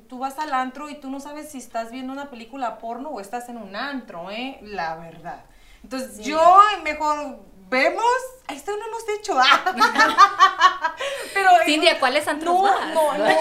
[0.07, 3.19] tú vas al antro y tú no sabes si estás viendo una película porno o
[3.19, 5.45] estás en un antro, eh, la verdad.
[5.83, 6.41] Entonces, yo
[6.83, 7.39] mejor
[7.69, 8.05] vemos,
[8.47, 9.37] esto no hemos hecho.
[9.37, 10.95] ah.
[11.33, 12.87] pero Cindy, ¿a cuáles antros no, vas?
[12.93, 13.35] no, no, Oye,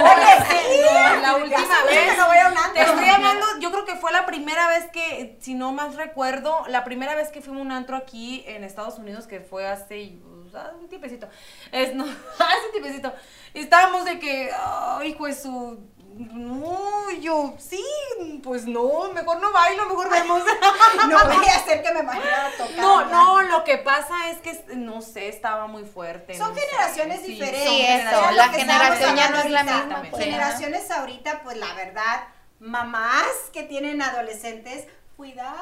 [0.49, 2.73] sí, no, la última vez no voy a un antro.
[2.75, 6.65] te estoy hablando, yo creo que fue la primera vez que, si no más recuerdo,
[6.69, 10.19] la primera vez que fuimos a un antro aquí en Estados Unidos, que fue hace
[10.23, 11.29] pues, un tiempecito.
[11.73, 13.13] Es, no, hace un tiempecito.
[13.53, 15.79] Estábamos de que, ay, hijo de su...
[16.17, 17.85] No, yo, sí,
[18.43, 20.43] pues no, mejor no bailo, mejor vemos.
[21.09, 22.77] No voy a hacer que me vaya a tocar.
[22.77, 26.37] No, no, lo que pasa es que, no sé, estaba muy fuerte.
[26.39, 27.69] Son no generaciones diferentes.
[27.69, 30.03] Sí, eso, la generación ya no es la misma.
[30.11, 30.25] pues.
[30.25, 32.29] Generaciones ahorita, pues la verdad,
[32.61, 34.87] mamás que tienen adolescentes,
[35.17, 35.59] cuidado.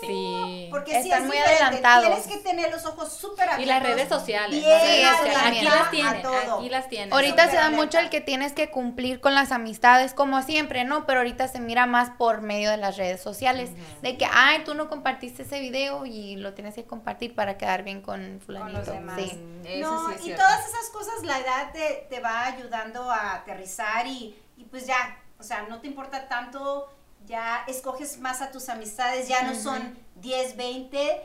[0.00, 0.68] Sí.
[0.70, 1.64] Porque sí Están es muy diferente.
[1.64, 2.06] adelantados.
[2.06, 3.64] Tienes que tener los ojos súper abiertos.
[3.64, 4.60] Y las redes sociales.
[4.60, 5.02] bien Sí.
[5.04, 6.26] Aquí las tienen.
[6.26, 7.12] Aquí las tienen.
[7.12, 11.06] Ahorita se da mucho el que tienes que cumplir con las amistades, como siempre, ¿no?
[11.06, 13.70] Pero ahorita se mira más por medio de las redes sociales.
[14.02, 17.82] De que, ay, tú no compartiste ese video y lo tienes que compartir para quedar
[17.82, 18.78] bien con fulanito.
[18.78, 19.16] los demás.
[19.20, 19.40] Sí.
[19.64, 20.42] Eso no, sí es y cierto.
[20.42, 25.18] todas esas cosas la edad te, te va ayudando a aterrizar y, y pues ya,
[25.38, 26.88] o sea, no te importa tanto,
[27.26, 31.20] ya escoges más a tus amistades, ya no son 10, 20,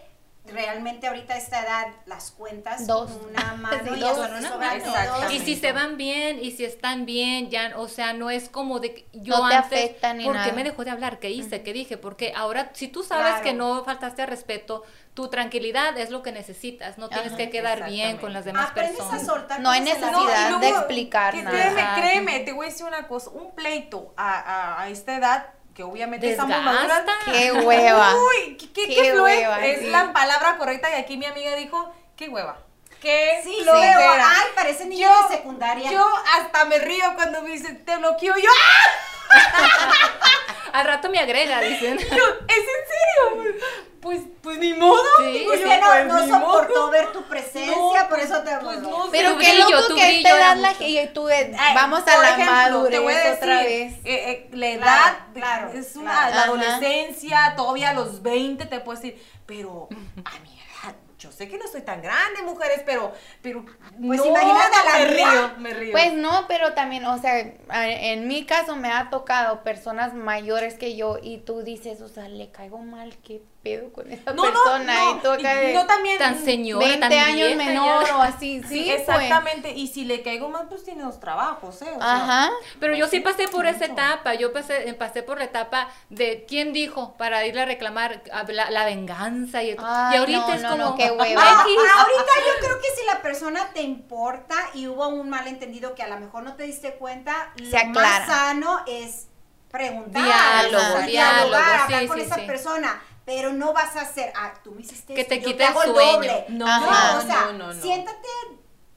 [0.47, 3.11] realmente ahorita a esta edad las cuentas Dos.
[3.11, 4.17] con una mano Sí, y dos.
[4.17, 5.31] una.
[5.31, 8.79] Y si se van bien y si están bien, ya, o sea, no es como
[8.79, 10.47] de que yo No te antes, afecta ni ¿por nada.
[10.47, 11.19] qué me dejó de hablar?
[11.19, 11.61] ¿Qué hice?
[11.61, 11.97] ¿Qué dije?
[11.97, 13.43] Porque ahora, si tú sabes Claro.
[13.43, 14.83] que no faltaste al respeto,
[15.13, 17.37] tu tranquilidad es lo que necesitas, no tienes Ajá.
[17.37, 19.21] que quedar bien con las demás Aprendes personas.
[19.21, 21.55] a soltar No hay necesidad de explicar que nada.
[21.55, 25.45] Créeme, créeme, te voy a decir una cosa, un pleito a, a- a esta edad,
[25.75, 26.73] que obviamente estamos Desgasta.
[26.87, 27.03] maduras.
[27.25, 28.13] Qué hueva.
[28.29, 29.87] Uy, qué, qué, Qué qué hueva, Es sí.
[29.87, 32.57] la palabra correcta y aquí mi amiga dijo, qué hueva.
[33.01, 35.91] Qué Sí, ay, parece niño Yo- de secundaria.
[35.91, 36.05] Yo
[36.37, 38.35] hasta me río cuando me dicen, te bloqueo.
[38.37, 38.89] Yo, ¡ah!
[40.73, 41.97] Al rato me agrega, dicen.
[41.99, 43.55] Yo, ¿es en serio?
[43.99, 44.97] Pues, pues ni modo.
[45.19, 45.31] Sí.
[45.31, 46.89] digo es yo, que no, pues, no soportó modo.
[46.89, 49.95] ver tu presencia, No, por eso te pues, no, Pero Tu qué brillo, loco tu
[49.95, 53.17] que esta edad la y tú eh, Ay, vamos a la ejemplo, te voy a
[53.17, 53.93] madurez otra decir, vez.
[54.05, 56.29] eh, eh, la edad Claro, claro, es una claro.
[56.35, 56.43] la Ajá.
[56.45, 59.87] adolescencia, todavía a los 20 te puedo decir, pero
[60.25, 63.13] a mi edad, yo sé que no soy tan grande, mujeres, pero,
[63.43, 63.63] pero
[63.99, 65.91] Pues no, imagínate a la me río, me río.
[65.91, 70.95] Pues no, pero también, o sea, en mi caso me ha tocado personas mayores que
[70.95, 74.51] yo y tú dices, o sea, le caigo mal, qué pedo con esa no, no,
[74.53, 78.07] persona no, y tú acá de no también Tan señora, 20 tan años vieja menor
[78.07, 78.17] ya.
[78.17, 79.01] o así, sí, Sí, pues.
[79.01, 81.91] exactamente, y si le caigo mal, pues tiene dos trabajos, ¿eh?
[81.95, 82.49] O sea, Ajá.
[82.79, 83.91] Pero yo sí pasé por esa mucho.
[83.93, 88.71] etapa, yo pasé, pasé por la etapa de quién dijo para irle a reclamar la,
[88.71, 91.41] la venganza y, Ay, y ahorita no, es no, como no, qué hueva.
[91.45, 91.77] Ah, X.
[91.97, 96.07] ahorita yo creo que si la persona te importa y hubo un malentendido que a
[96.07, 97.93] lo mejor no te diste cuenta, Se lo aclara.
[98.19, 99.27] más sano es
[99.69, 102.41] preguntar, Diálogo, o sea, diálogo, dialogar, sí, hablar con sí, esa sí.
[102.47, 103.01] persona.
[103.23, 105.73] Pero no vas a hacer, ah, tú me hiciste Que esto, te yo quite el
[105.73, 105.93] sueño.
[105.93, 106.45] doble.
[106.49, 107.17] No, No, Ajá.
[107.19, 107.81] o sea, no, no, no.
[107.81, 108.27] siéntate,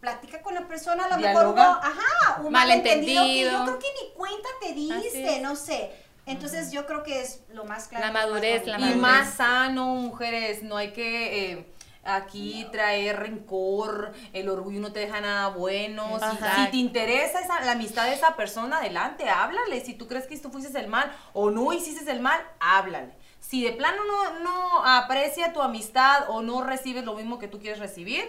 [0.01, 1.45] platica con la persona, a lo Dialoga.
[1.45, 5.91] mejor hubo, ajá, un malentendido, que yo creo que ni cuenta te diste, no sé.
[6.27, 8.07] Entonces yo creo que es lo más claro.
[8.07, 8.97] La madurez, la bonito.
[8.97, 9.25] Y madurez.
[9.27, 11.74] más sano, mujeres, no hay que eh,
[12.05, 16.19] aquí traer rencor, el orgullo no te deja nada bueno.
[16.19, 19.81] Si, te interesa esa, la amistad de esa persona, adelante, háblale.
[19.85, 23.15] Si tú crees que tú fuiste el mal o no hiciste el mal, háblale.
[23.41, 27.59] Si de plano no, no aprecia tu amistad o no recibes lo mismo que tú
[27.59, 28.25] quieres recibir,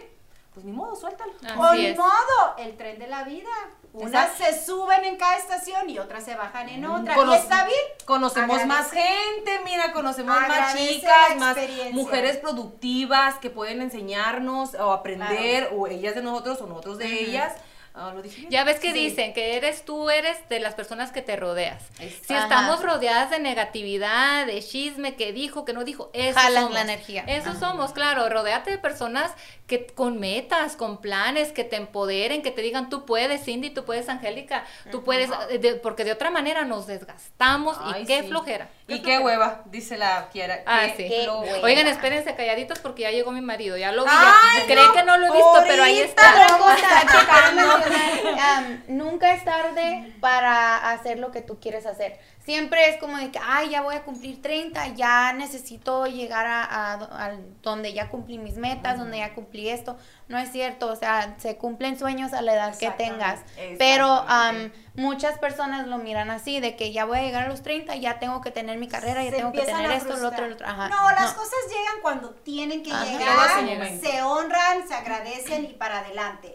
[0.54, 1.34] pues ni modo, suéltalo.
[1.44, 1.98] Así Con es.
[1.98, 3.50] modo, el tren de la vida.
[3.98, 4.44] Unas Exacto.
[4.60, 7.16] se suben en cada estación y otras se bajan en otra.
[7.16, 7.80] Cono- y está bien.
[8.06, 8.66] Conocemos Agradece.
[8.68, 11.58] más gente, mira, conocemos más chicas, más
[11.92, 17.54] mujeres productivas que pueden enseñarnos o aprender, o ellas de nosotros o nosotros de ellas.
[17.98, 18.52] Ah, lo dije bien.
[18.52, 18.94] Ya ves que Sí.
[19.08, 21.82] dicen que eres tú, eres de las personas que te rodeas.
[22.00, 22.26] Exacto.
[22.28, 22.44] Si Ajá.
[22.44, 26.74] estamos rodeadas de negatividad, de chisme, que dijo, que no dijo, eso Jalan somos.
[26.74, 27.24] la energía.
[27.26, 27.60] Eso Ajá.
[27.60, 28.28] somos, claro.
[28.28, 29.32] Rodéate de personas
[29.68, 33.84] que con metas, con planes, que te empoderen, que te digan, tú puedes, Cindy, tú
[33.84, 38.28] puedes, Angélica, tú puedes, de- porque de otra manera nos desgastamos Ay, y qué sí.
[38.28, 38.70] flojera.
[38.88, 40.62] Y qué hueva, dice la Kiara.
[40.68, 41.28] Ah, qué sí.
[41.64, 44.12] Oigan, espérense calladitos porque ya llegó mi marido, ya lo vi.
[44.14, 44.66] Ay, ya.
[44.66, 46.32] Creen no, que no lo he visto, pero ahí está.
[46.46, 51.88] Otra cosa que quiero mencionar, am, nunca es tarde para hacer lo que tú quieres
[51.88, 52.20] hacer.
[52.44, 56.64] Siempre es como de que, ay, ya voy a cumplir 30, ya necesito llegar a,
[56.64, 57.32] a- a
[57.64, 59.98] donde ya cumplí mis metas, donde ya cumplí esto.
[60.28, 63.40] No es cierto, o sea, se cumplen sueños a la edad que tengas.
[63.78, 64.78] Pero exactamente.
[64.96, 68.20] muchas personas lo miran así, de que ya voy a llegar a los 30, ya
[68.20, 70.68] tengo que tener mi carrera, ya Se tengo que tener esto, lo otro, lo otro.
[70.68, 70.90] Ajá.
[70.90, 73.06] No, las cosas llegan cuando tienen que Ajá.
[73.06, 76.54] llegar, se honran, se agradecen y para adelante.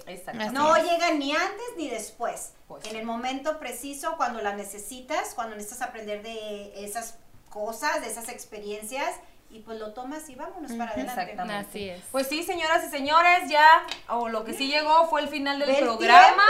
[0.52, 2.52] No llegan ni antes ni después.
[2.66, 7.16] Pues en el momento preciso, cuando la necesitas, cuando necesitas aprender de esas
[7.48, 9.10] cosas, de esas experiencias,
[9.50, 11.20] y pues lo tomas y vámonos para adelante.
[11.22, 11.68] Exactamente.
[11.68, 12.00] Así es.
[12.12, 13.66] Pues sí, señoras y señores, ya,
[14.08, 16.42] o lo que sí llegó fue el final del Del programa.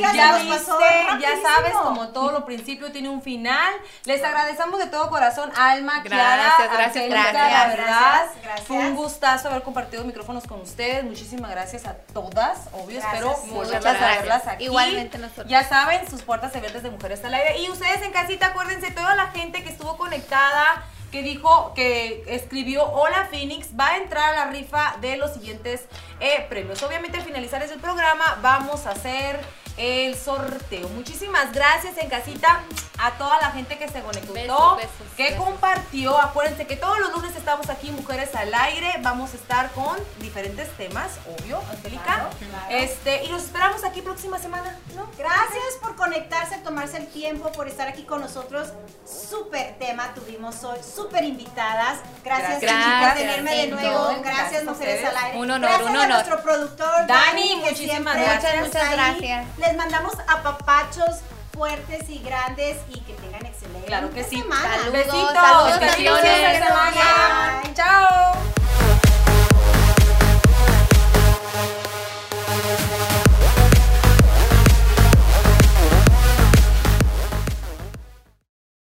[0.00, 1.42] ya nos pasó viste, ya rapidísimo.
[1.48, 3.72] sabes, como todo lo principio tiene un final.
[4.04, 7.52] Les agradecemos de todo corazón, Alma, Kiara, Gracias, gracias, Angélica, gracias.
[7.52, 7.86] la verdad.
[8.26, 8.66] Gracias, gracias.
[8.68, 11.04] Fue un gustazo haber compartido micrófonos con ustedes.
[11.04, 13.00] Muchísimas gracias a todas, obvio.
[13.00, 13.50] Gracias, Espero sí.
[13.50, 14.18] volverlas Muchas a gracias.
[14.22, 14.64] verlas aquí.
[14.64, 15.48] Igualmente nosotros.
[15.48, 17.58] Ya saben, sus puertas abiertas de Mujeres al Aire.
[17.58, 22.84] Y ustedes en casita, acuérdense, toda la gente que estuvo conectada, que dijo, que escribió
[22.84, 25.86] Hola Phoenix, va a entrar a la rifa de los siguientes
[26.20, 26.82] eh, premios.
[26.82, 29.40] Obviamente al finalizar el programa vamos a hacer
[29.76, 30.88] el sorteo.
[30.90, 32.62] Muchísimas gracias en casita.
[32.98, 35.44] a toda la gente que se conectó, Besos, besos, que besos.
[35.44, 36.18] compartió.
[36.18, 38.90] Acuérdense que todos los lunes estamos aquí, Mujeres al Aire.
[39.02, 42.02] Vamos a estar con diferentes temas, obvio, Angélica.
[42.04, 42.66] Claro, claro.
[42.70, 45.06] Este, y los esperamos aquí próxima semana, ¿no?
[45.18, 48.68] Gracias por conectarse, tomarse el tiempo, por estar aquí con nosotros.
[49.04, 51.98] Súper tema tuvimos hoy, súper invitadas.
[52.24, 52.82] Gracias, Gracias.
[52.82, 54.04] chicas, por tenerme de nuevo.
[54.06, 55.38] Gracias, gracias a Mujeres al Aire.
[55.38, 56.08] Un honor, gracias un a honor.
[56.14, 58.66] nuestro productor, Dani, Dani, que muchísimas siempre gracias.
[58.66, 61.20] Muchas gracias les mandamos apapachos
[61.52, 64.38] fuertes y grandes y que tengan excelente claro que sí.
[64.40, 64.62] semana.
[64.62, 66.64] Saludos, Besitos, saludos, saludos, saludos,
[66.94, 69.05] saludos, Chao.